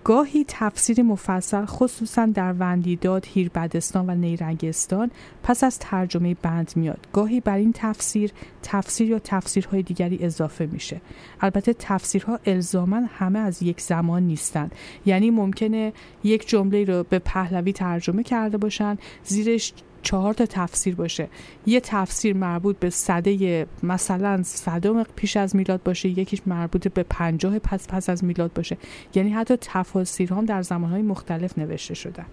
گاهی 0.05 0.45
تفسیر 0.49 1.03
مفصل 1.03 1.65
خصوصا 1.65 2.27
در 2.27 2.53
وندیداد، 2.53 3.27
هیربدستان 3.27 4.11
و 4.11 4.15
نیرنگستان 4.15 5.11
پس 5.43 5.65
از 5.65 5.79
ترجمه 5.79 6.35
بند 6.43 6.73
میاد. 6.77 7.07
گاهی 7.13 7.41
بر 7.41 7.57
این 7.57 7.73
تفسیر 7.75 8.33
تفسیر 8.63 9.11
یا 9.11 9.19
تفسیرهای 9.19 9.83
دیگری 9.83 10.19
اضافه 10.25 10.67
میشه. 10.67 11.01
البته 11.41 11.75
تفسیرها 11.79 12.39
الزاما 12.47 13.03
همه 13.09 13.39
از 13.39 13.63
یک 13.63 13.81
زمان 13.81 14.23
نیستند. 14.23 14.75
یعنی 15.07 15.31
ممکنه 15.31 15.93
یک 16.25 16.49
جمله 16.49 16.85
رو 16.85 17.03
به 17.03 17.19
پهلوی 17.19 17.73
ترجمه 17.73 18.23
کرده 18.23 18.59
باشن 18.59 18.99
زیرش 19.25 19.73
چهار 20.07 20.35
تا 20.35 20.47
تفسیر 20.47 20.95
باشه. 20.95 21.29
یه 21.67 21.81
تفسیر 21.81 22.37
مربوط 22.37 22.79
به 22.79 22.91
صده 22.91 23.67
مثلا 23.83 24.43
صدم 24.43 25.03
پیش 25.03 25.37
از 25.37 25.57
میلاد 25.57 25.83
باشه 25.83 26.09
یکیش 26.09 26.41
مربوط 26.47 26.89
به 26.89 27.03
پنجاه 27.03 27.59
پس 27.59 27.87
پس 27.89 28.11
از 28.11 28.25
میلاد 28.25 28.53
باشه. 28.53 28.77
یعنی 29.15 29.31
حتی 29.31 29.57
تفاسیر 29.61 30.33
هم 30.33 30.45
در 30.45 30.63
زمانهای 30.63 31.03
مختلف 31.03 31.59
نوشته 31.59 31.95
شدن 31.95 32.27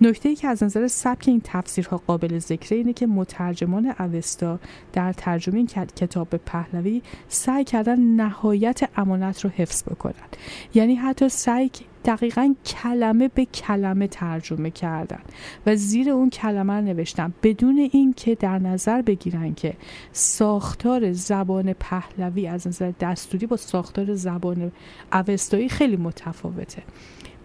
نکته 0.00 0.28
ای 0.28 0.34
که 0.34 0.48
از 0.48 0.62
نظر 0.62 0.86
سبک 0.86 1.24
این 1.28 1.40
تفسیرها 1.44 2.02
قابل 2.06 2.38
ذکره 2.38 2.78
اینه 2.78 2.92
که 2.92 3.06
مترجمان 3.06 3.94
اوستا 3.98 4.58
در 4.92 5.12
ترجمه 5.12 5.56
این 5.56 5.66
کتاب 5.66 6.28
پهلوی 6.36 7.02
سعی 7.28 7.64
کردن 7.64 8.00
نهایت 8.00 8.88
امانت 8.96 9.44
رو 9.44 9.50
حفظ 9.50 9.82
بکنن. 9.82 10.28
یعنی 10.74 10.94
حتی 10.94 11.28
سعی 11.28 11.70
دقیقا 12.06 12.54
کلمه 12.66 13.28
به 13.28 13.44
کلمه 13.44 14.06
ترجمه 14.06 14.70
کردن 14.70 15.20
و 15.66 15.76
زیر 15.76 16.10
اون 16.10 16.30
کلمه 16.30 16.80
نوشتن. 16.80 17.34
بدون 17.42 17.88
اینکه 17.92 18.34
در 18.34 18.58
نظر 18.58 19.02
بگیرن 19.02 19.54
که 19.54 19.74
ساختار 20.12 21.12
زبان 21.12 21.72
پهلوی 21.72 22.46
از 22.46 22.66
نظر 22.66 22.92
دستوری 23.00 23.46
با 23.46 23.56
ساختار 23.56 24.14
زبان 24.14 24.72
اوستایی 25.12 25.68
خیلی 25.68 25.96
متفاوته. 25.96 26.82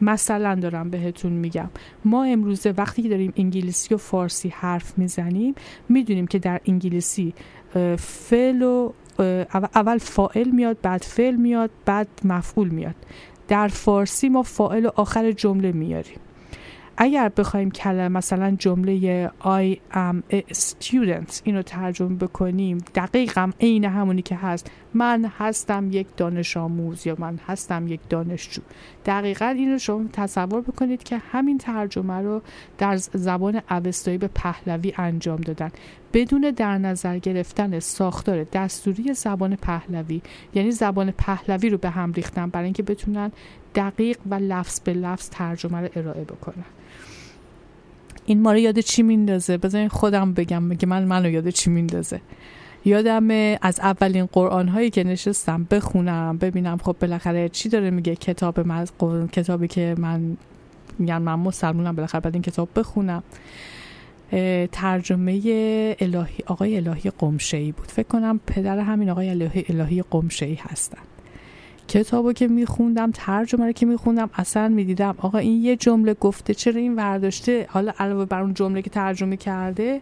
مثلا 0.01 0.55
دارم 0.55 0.89
بهتون 0.89 1.31
میگم. 1.31 1.69
ما 2.05 2.23
امروزه 2.23 2.73
وقتی 2.77 3.01
که 3.01 3.09
داریم 3.09 3.33
انگلیسی 3.37 3.93
و 3.93 3.97
فارسی 3.97 4.49
حرف 4.49 4.97
می‌زنیم 4.97 5.55
می‌دونیم 5.89 6.27
که 6.27 6.39
در 6.39 6.61
انگلیسی 6.65 7.33
فعل 7.97 8.61
و 8.61 8.91
اول 9.75 9.97
فائل 9.97 10.49
میاد 10.49 10.77
بعد 10.81 11.01
فعل 11.01 11.35
میاد 11.35 11.69
بعد 11.85 12.07
مفعول 12.23 12.69
میاد. 12.69 12.95
در 13.51 13.67
فارسی 13.67 14.29
ما 14.29 14.43
فائل 14.43 14.85
و 14.85 14.89
آخر 14.95 15.31
جمله 15.31 15.71
میاریم. 15.71 16.19
اگر 16.97 17.29
بخوایم 17.29 17.71
کلمه 17.71 18.07
مثلا 18.07 18.55
جمله 18.59 19.27
I 19.27 19.77
am 19.93 20.33
a 20.33 20.53
student 20.53 21.41
اینو 21.43 21.61
ترجمه 21.61 22.15
بکنیم 22.15 22.77
دقیقا 22.95 23.51
عین 23.59 23.85
همونی 23.85 24.21
که 24.21 24.35
هست. 24.35 24.71
من 24.93 25.31
هستم 25.37 25.87
یک 25.91 26.07
دانش 26.17 26.57
آموز 26.57 27.07
یا 27.07 27.15
من 27.19 27.39
هستم 27.47 27.87
یک 27.87 27.99
دانشجو. 28.09 28.61
دقیقا 29.05 29.45
اینو 29.45 29.77
شما 29.77 30.05
تصور 30.13 30.61
بکنید 30.61 31.03
که 31.03 31.17
همین 31.17 31.57
ترجمه 31.57 32.13
رو 32.13 32.41
در 32.77 32.97
زبان 32.97 33.61
اوستایی 33.71 34.17
به 34.17 34.27
پهلوی 34.27 34.93
انجام 34.97 35.41
دادن. 35.41 35.71
بدون 36.13 36.53
در 36.55 36.77
نظر 36.77 37.17
گرفتن 37.17 37.79
ساختار 37.79 38.43
دستوری 38.43 39.13
زبان 39.13 39.55
پهلوی 39.55 40.21
یعنی 40.53 40.71
زبان 40.71 41.11
پهلوی 41.11 41.69
رو 41.69 41.77
به 41.77 41.89
هم 41.89 42.13
ریختن 42.13 42.49
برای 42.49 42.65
اینکه 42.65 42.83
بتونن 42.83 43.31
دقیق 43.75 44.17
و 44.29 44.35
لفظ 44.35 44.79
به 44.79 44.93
لفظ 44.93 45.29
ترجمه 45.29 45.81
رو 45.81 45.89
ارائه 45.95 46.23
بکنن. 46.23 46.65
این 48.25 48.41
ما 48.41 48.51
رو 48.51 48.57
یاد 48.57 48.79
چی 48.79 49.03
میندازه؟ 49.03 49.57
بذارین 49.57 49.87
خودم 49.87 50.33
بگم 50.33 50.75
که 50.75 50.87
من 50.87 51.03
منو 51.05 51.29
یاد 51.29 51.49
چی 51.49 51.69
میندازه؟ 51.69 52.21
یادم 52.85 53.57
از 53.61 53.79
اولین 53.79 54.25
قرآن 54.25 54.67
هایی 54.67 54.89
که 54.89 55.03
نشستم 55.03 55.67
بخونم 55.71 56.37
ببینم 56.37 56.77
خب 56.77 56.95
بالاخره 57.01 57.49
چی 57.49 57.69
داره 57.69 57.89
میگه 57.89 58.15
کتاب 58.15 58.59
من 58.59 58.87
کتابی 59.31 59.67
که 59.67 59.95
من 59.97 60.37
میگن 60.99 61.17
من 61.17 61.35
مسلمونم 61.35 61.95
بالاخره 61.95 62.21
بعد 62.21 62.33
این 62.33 62.41
کتاب 62.41 62.69
بخونم. 62.75 63.23
ترجمه 64.71 65.33
الهی 65.99 66.43
آقای 66.45 66.77
الهی 66.77 67.11
قمشه 67.19 67.57
ای 67.57 67.71
بود. 67.71 67.87
فکر 67.87 68.07
کنم 68.07 68.39
پدر 68.47 68.79
همین 68.79 69.09
آقای 69.09 69.29
الهی, 69.29 69.65
الهی 69.69 70.03
قمشه 70.11 70.45
ای 70.45 70.57
هستن. 70.61 71.01
کتابو 71.87 72.33
که 72.33 72.47
میخوندم 72.47 73.11
ترجمه 73.13 73.65
رو 73.65 73.71
که 73.71 73.85
میخوندم 73.85 74.29
اصلا 74.33 74.67
می‌دیدم 74.67 75.15
آقا 75.17 75.37
این 75.37 75.61
یه 75.61 75.75
جمله 75.75 76.13
گفته 76.13 76.53
چرا 76.53 76.79
این 76.79 76.95
ورداشته؟ 76.95 77.67
حالا 77.69 77.91
علاوه 77.99 78.25
بر 78.25 78.41
اون 78.41 78.53
جمله 78.53 78.81
که 78.81 78.89
ترجمه 78.89 79.37
کرده 79.37 80.01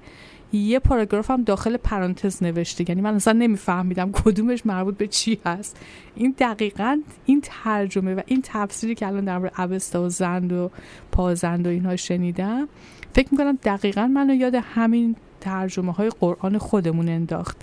یه 0.51 0.79
پاراگراف 0.79 1.31
هم 1.31 1.43
داخل 1.43 1.77
پرانتز 1.77 2.43
نوشته. 2.43 2.85
یعنی 2.89 3.01
من 3.01 3.15
اصلا 3.15 3.33
نمیفهمیدم 3.33 4.11
کدومش 4.11 4.65
مربوط 4.65 4.97
به 4.97 5.07
چی 5.07 5.39
هست. 5.45 5.77
این 6.15 6.35
دقیقا 6.37 7.01
این 7.25 7.41
ترجمه 7.43 8.15
و 8.15 8.21
این 8.25 8.41
تفسیری 8.43 8.95
که 8.95 9.07
الان 9.07 9.25
در 9.25 9.37
مورد 9.37 9.61
اوستا 9.61 10.03
و 10.03 10.09
زند 10.09 10.53
و 10.53 10.71
پازند 11.11 11.67
و 11.67 11.69
اینها 11.69 11.95
شنیدم 11.95 12.67
فکر 13.13 13.27
می‌کنم 13.31 13.57
دقیقا 13.63 14.07
منو 14.07 14.33
یاد 14.33 14.55
همین 14.55 15.15
ترجمه 15.41 15.93
های 15.93 16.09
قرآن 16.09 16.57
خودمون 16.57 17.09
انداخت. 17.09 17.57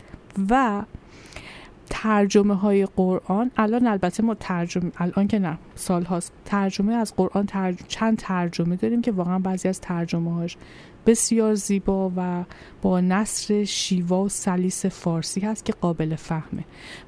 و 0.50 0.82
ترجمه 1.90 2.54
های 2.54 2.86
قرآن. 2.86 3.50
الان 3.56 3.86
البته 3.86 4.22
ما 4.22 4.34
ترجمه 4.34 4.92
الان 4.96 5.28
که 5.28 5.38
نه 5.38 5.58
سال 5.74 6.04
هاست. 6.04 6.32
ترجمه 6.44 6.94
از 6.94 7.14
قرآن 7.16 7.46
چند 7.88 8.18
ترجمه 8.18 8.76
داریم 8.76 9.02
که 9.02 9.12
واقعا 9.12 9.38
بعضی 9.38 9.68
از 9.68 9.80
ترجمه 9.80 10.34
هاش 10.34 10.56
بسیار 11.06 11.54
زیبا 11.54 12.12
و 12.16 12.44
با 12.82 13.00
نصر 13.00 13.64
شیوا 13.64 14.22
و 14.22 14.28
سلیس 14.28 14.86
فارسی 14.86 15.40
هست 15.40 15.64
که 15.64 15.72
قابل 15.72 16.16
فهمه. 16.16 16.64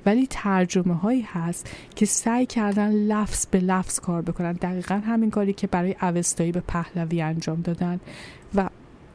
ولی 0.07 0.27
ترجمه 0.31 0.95
هایی 0.95 1.27
هست 1.29 1.71
که 1.95 2.07
سعی 2.07 2.47
کردن 2.47 2.93
لفظ 2.93 3.47
به 3.47 3.61
لفظ 3.61 4.01
کار 4.01 4.23
بکنن. 4.23 4.53
دقیقا 4.53 4.95
همین 4.95 5.31
کاری 5.31 5.53
که 5.53 5.67
برای 5.67 5.97
اوستایی 6.03 6.53
به 6.53 6.61
پهلوی 6.61 7.23
انجام 7.23 7.61
دادن. 7.61 8.01
و 8.55 8.69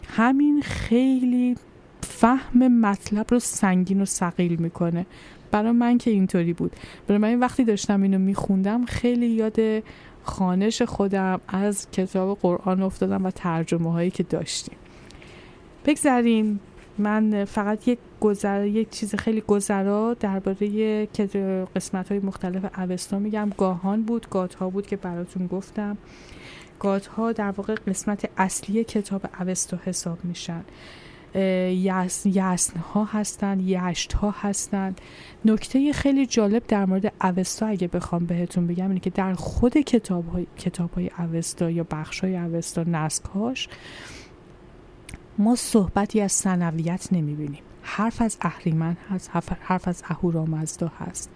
همین 0.07 0.61
خیلی 0.61 1.55
فهم 2.01 2.67
مطلب 2.67 3.25
رو 3.29 3.39
سنگین 3.39 4.01
و 4.01 4.05
سقیل 4.05 4.55
می‌کنه. 4.55 5.05
برای 5.53 5.71
من 5.71 5.97
که 5.97 6.11
اینطوری 6.11 6.53
بود. 6.53 6.75
برای 7.07 7.21
من 7.21 7.39
وقتی 7.39 7.63
داشتم 7.63 8.01
اینو 8.01 8.19
میخوندم 8.19 8.85
خیلی 8.85 9.27
یاد 9.27 9.83
خانش 10.23 10.81
خودم 10.81 11.41
از 11.47 11.91
کتاب 11.91 12.37
قرآن 12.41 12.81
افتادم 12.81 13.25
و 13.25 13.31
ترجمه 13.31 13.91
هایی 13.91 14.11
که 14.11 14.23
داشتیم. 14.23 14.77
بگذاریم 15.85 16.59
من 16.97 17.45
فقط 17.45 17.87
یک 17.87 17.99
گذر 18.19 18.65
یک 18.65 18.89
چیز 18.89 19.15
خیلی 19.15 19.41
گذرا 19.41 20.13
درباره 20.19 21.07
قسمت 21.75 22.09
های 22.09 22.19
مختلف 22.19 22.79
اوستا 22.79 23.19
میگم. 23.19 23.51
گاهان 23.57 24.03
بود 24.03 24.29
گات 24.29 24.55
ها 24.55 24.69
بود 24.69 24.87
که 24.87 24.95
براتون 24.95 25.47
گفتم. 25.47 25.97
گات 26.79 27.07
ها 27.07 27.31
در 27.31 27.51
واقع 27.51 27.75
قسمت 27.87 28.29
اصلی 28.37 28.83
کتاب 28.83 29.21
اوستا 29.39 29.79
حساب 29.85 30.25
میشن. 30.25 30.63
یسن, 31.35 32.79
ها 32.93 33.05
هستند 33.05 33.61
یشت 33.61 34.13
ها 34.13 34.35
هستند 34.41 35.01
نکته 35.45 35.93
خیلی 35.93 36.25
جالب 36.25 36.63
در 36.67 36.85
مورد 36.85 37.13
اوستا 37.21 37.65
اگه 37.65 37.87
بخوام 37.87 38.25
بهتون 38.25 38.67
بگم 38.67 38.87
اینه 38.87 38.99
که 38.99 39.09
در 39.09 39.33
خود 39.33 39.77
کتاب 39.77 40.27
های, 40.27 40.47
کتاب 40.57 40.93
های 40.93 41.11
اوستا 41.19 41.69
یا 41.69 41.85
بخش 41.91 42.19
های 42.19 42.37
اوستا 42.37 42.83
نسکهاش 42.83 43.67
ما 45.37 45.55
صحبتی 45.55 46.21
از 46.21 46.31
سنویت 46.31 47.07
نمی‌بینیم. 47.11 47.61
حرف 47.81 48.21
از 48.21 48.37
اهریمن 48.41 48.97
هست 49.09 49.31
حرف 49.61 49.87
از 49.87 50.03
اهورامزدا 50.07 50.91
هست. 50.99 51.29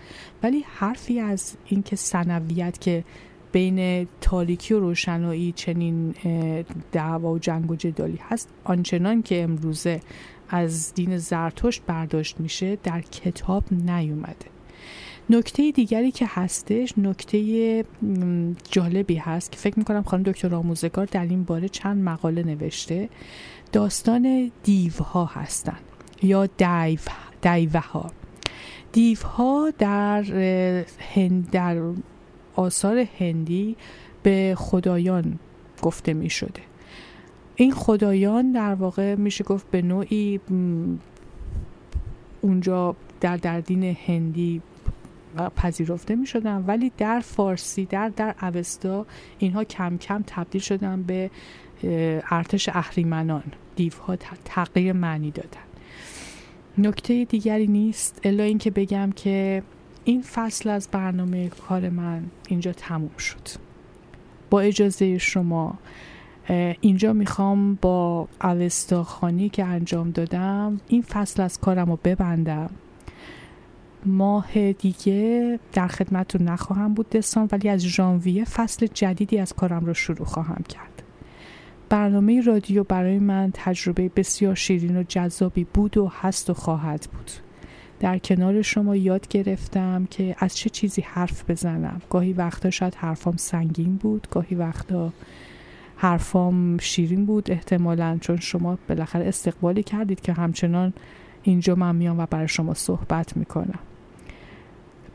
ولی 0.44 0.66
حرفی 0.68 1.20
از 1.20 1.58
اینکه 1.66 1.96
سنویت 1.96 2.82
که 2.82 3.04
بین 3.52 4.08
تاریکی 4.22 4.74
و 4.74 4.80
روشنایی 4.80 5.52
چنین 5.52 6.16
دعوا 6.92 7.32
و 7.32 7.40
جنگ 7.40 7.72
و 7.72 7.76
جدالی 7.76 8.20
هست. 8.30 8.50
آنچنان 8.64 9.22
که 9.22 9.44
امروزه 9.44 10.00
از 10.50 10.94
دین 10.94 11.18
زرتشت 11.18 11.82
برداشت 11.88 12.40
میشه 12.40 12.78
در 12.84 13.02
کتاب 13.02 13.64
نیومده. 13.72 14.46
نکته 15.30 15.72
دیگری 15.72 16.12
که 16.12 16.26
هستش 16.30 16.94
نکته 16.98 17.86
جالبی 18.72 19.16
هست 19.16 19.52
که 19.52 19.58
فکر 19.58 19.80
می‌کنم 19.80 20.04
خانم 20.04 20.24
دکتر 20.24 20.56
آموزگار 20.56 21.06
در 21.06 21.26
این 21.26 21.44
باره 21.44 21.70
چند 21.70 22.04
مقاله 22.04 22.44
نوشته. 22.44 23.10
داستان 23.72 24.52
دیوها 24.64 25.26
هستند 25.26 25.82
یا 26.22 26.46
دیو 26.46 27.00
دیوه 27.42 27.80
ها 27.80 28.12
دیوها 28.92 29.74
در 29.78 30.24
هند 31.00 31.50
در 31.50 31.82
آثار 32.58 33.06
هندی 33.20 33.76
به 34.24 34.54
خدایان 34.58 35.40
گفته 35.82 36.14
می 36.14 36.30
شده. 36.30 36.62
این 37.56 37.72
خدایان 37.72 38.52
در 38.52 38.76
واقع 38.76 39.16
میشه 39.16 39.44
گفت 39.44 39.72
به 39.72 39.82
نوعی 39.82 40.40
اونجا 42.42 42.96
در 43.22 43.38
در 43.38 43.60
دین 43.60 43.84
هندی 43.84 44.62
پذیرفته 45.56 46.16
می 46.16 46.28
شدن 46.28 46.64
ولی 46.68 46.92
در 46.98 47.20
فارسی 47.20 47.86
در 47.86 48.10
در 48.10 48.36
اوستا 48.42 49.06
اینها 49.40 49.64
کم 49.64 49.98
کم 49.98 50.24
تبدیل 50.28 50.62
شدن 50.62 51.04
به 51.04 51.32
ارتش 52.32 52.70
اهریمنان. 52.70 53.44
دیوها 53.76 54.16
تغییر 54.46 54.94
معنی 54.94 55.32
دادن. 55.32 55.68
نکته 56.78 57.26
دیگری 57.26 57.68
نیست 57.68 58.20
الا 58.24 58.44
اینکه 58.44 58.72
بگم 58.72 59.12
که 59.12 59.64
این 60.08 60.22
فصل 60.22 60.70
از 60.70 60.88
برنامه 60.92 61.50
کار 61.50 61.90
من 61.90 62.24
اینجا 62.48 62.74
تموم 62.74 63.18
شد. 63.18 63.48
با 64.50 64.60
اجازه 64.60 65.18
شما 65.18 65.74
اینجا 66.82 67.14
می‌خوام 67.14 67.76
با 67.76 68.28
اوستاخانی 68.44 69.50
که 69.50 69.66
انجام 69.66 70.12
دادم 70.12 70.82
این 70.88 71.02
فصل 71.02 71.42
از 71.42 71.60
کارم 71.60 71.90
رو 71.90 72.00
ببندم. 72.04 72.70
ماه 74.06 74.74
دیگه 74.74 75.60
در 75.74 75.88
خدمتتون 75.88 76.42
نخواهم 76.42 76.94
بود 76.94 77.10
دستان 77.10 77.50
ولی 77.52 77.70
از 77.70 77.82
ژانویه 77.82 78.46
فصل 78.46 78.88
جدیدی 78.94 79.40
از 79.40 79.54
کارم 79.54 79.86
رو 79.86 79.94
شروع 79.94 80.26
خواهم 80.26 80.64
کرد. 80.70 81.04
برنامه 81.90 82.42
رادیو 82.42 82.84
برای 82.84 83.20
من 83.20 83.52
تجربه 83.54 84.12
بسیار 84.16 84.56
شیرین 84.56 84.98
و 84.98 85.04
جذابی 85.04 85.64
بود 85.64 85.98
و 85.98 86.12
هست 86.22 86.50
و 86.50 86.54
خواهد 86.54 87.08
بود. 87.14 87.32
در 88.00 88.18
کنار 88.18 88.62
شما 88.62 88.96
یاد 88.96 89.28
گرفتم 89.28 90.08
که 90.10 90.36
از 90.40 90.58
چه 90.58 90.70
چیزی 90.70 91.02
حرف 91.02 91.50
بزنم. 91.50 92.02
گاهی 92.10 92.34
وقتا 92.34 92.70
شاید 92.70 92.96
حرفام 92.96 93.38
سنگین 93.38 93.96
بود 93.96 94.28
گاهی 94.32 94.56
وقتا 94.56 95.14
حرفام 95.96 96.78
شیرین 96.78 97.26
بود 97.26 97.52
احتمالا 97.52 98.18
چون 98.22 98.38
شما 98.38 98.78
بالاخره 98.90 99.28
استقبالی 99.28 99.84
کردید 99.84 100.22
که 100.22 100.34
همچنان 100.34 100.94
اینجا 101.44 101.76
من 101.76 101.96
میام 101.96 102.20
و 102.20 102.26
برای 102.26 102.48
شما 102.48 102.74
صحبت 102.74 103.38
می‌کنم. 103.38 103.80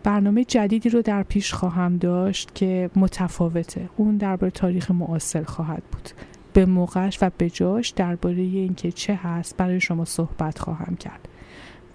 برنامه 0.03 0.45
جدیدی 0.45 0.89
رو 0.89 1.03
در 1.03 1.23
پیش 1.23 1.53
خواهم 1.53 1.97
داشت 1.97 2.55
که 2.55 2.91
متفاوته. 2.97 3.89
اون 3.97 4.17
درباره 4.17 4.51
تاریخ 4.51 4.91
معاصر 4.91 5.43
خواهد 5.43 5.83
بود. 5.93 6.11
به 6.53 6.67
موقعش 6.67 7.19
و 7.23 7.31
به 7.39 7.51
جاش 7.51 7.91
درباره 7.91 8.43
اینکه 8.43 8.93
چه 8.93 9.15
هست 9.15 9.57
برای 9.57 9.81
شما 9.81 10.05
صحبت 10.05 10.59
خواهم 10.59 10.97
کرد. 10.97 11.29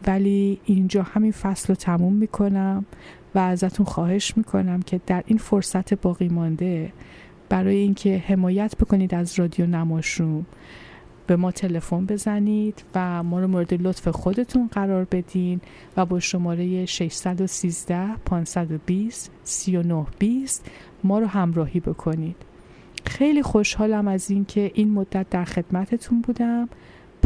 ولی 0.07 0.59
اینجا 0.65 1.03
همین 1.03 1.31
فصل 1.31 1.67
رو 1.67 1.75
تموم 1.75 2.13
می‌کنم 2.13 2.85
و 3.35 3.39
ازتون 3.39 3.85
خواهش 3.85 4.37
می‌کنم 4.37 4.81
که 4.81 5.01
در 5.07 5.23
این 5.27 5.37
فرصت 5.37 5.93
باقی 5.93 6.27
مانده 6.27 6.93
برای 7.49 7.75
اینکه 7.75 8.17
حمایت 8.17 8.75
بکنید 8.77 9.15
از 9.15 9.39
رادیو 9.39 9.65
نماشوم 9.65 10.45
به 11.27 11.35
ما 11.35 11.51
تلفن 11.51 12.05
بزنید 12.05 12.83
و 12.95 13.23
ما 13.23 13.39
رو 13.39 13.47
مورد 13.47 13.73
لطف 13.73 14.07
خودتون 14.07 14.67
قرار 14.67 15.07
بدین 15.11 15.61
و 15.97 16.05
با 16.05 16.19
شماره 16.19 16.85
613 16.85 18.07
520 18.25 19.31
3920 19.43 20.71
ما 21.03 21.19
رو 21.19 21.27
همراهی 21.27 21.79
بکنید. 21.79 22.35
خیلی 23.05 23.43
خوشحالم 23.43 24.07
از 24.07 24.31
اینکه 24.31 24.71
این 24.73 24.91
مدت 24.91 25.29
در 25.29 25.45
خدمتتون 25.45 26.21
بودم. 26.21 26.69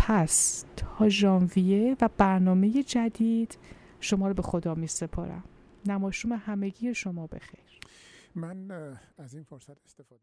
پس 0.03 0.65
تا 0.75 1.09
ژانویه 1.09 1.97
و 2.01 2.09
برنامه 2.17 2.83
جدید 2.83 3.57
شما 3.99 4.27
رو 4.27 4.33
به 4.33 4.41
خدا 4.41 4.75
می 4.75 4.87
سپارم. 4.87 5.43
نماشوم 5.85 6.31
همگی 6.31 6.93
شما 6.93 7.27
بخیر. 7.27 7.59
من 8.35 8.71
از 9.17 9.33
این 9.33 9.43
فرصت 9.43 9.83
استفاده 9.85 10.21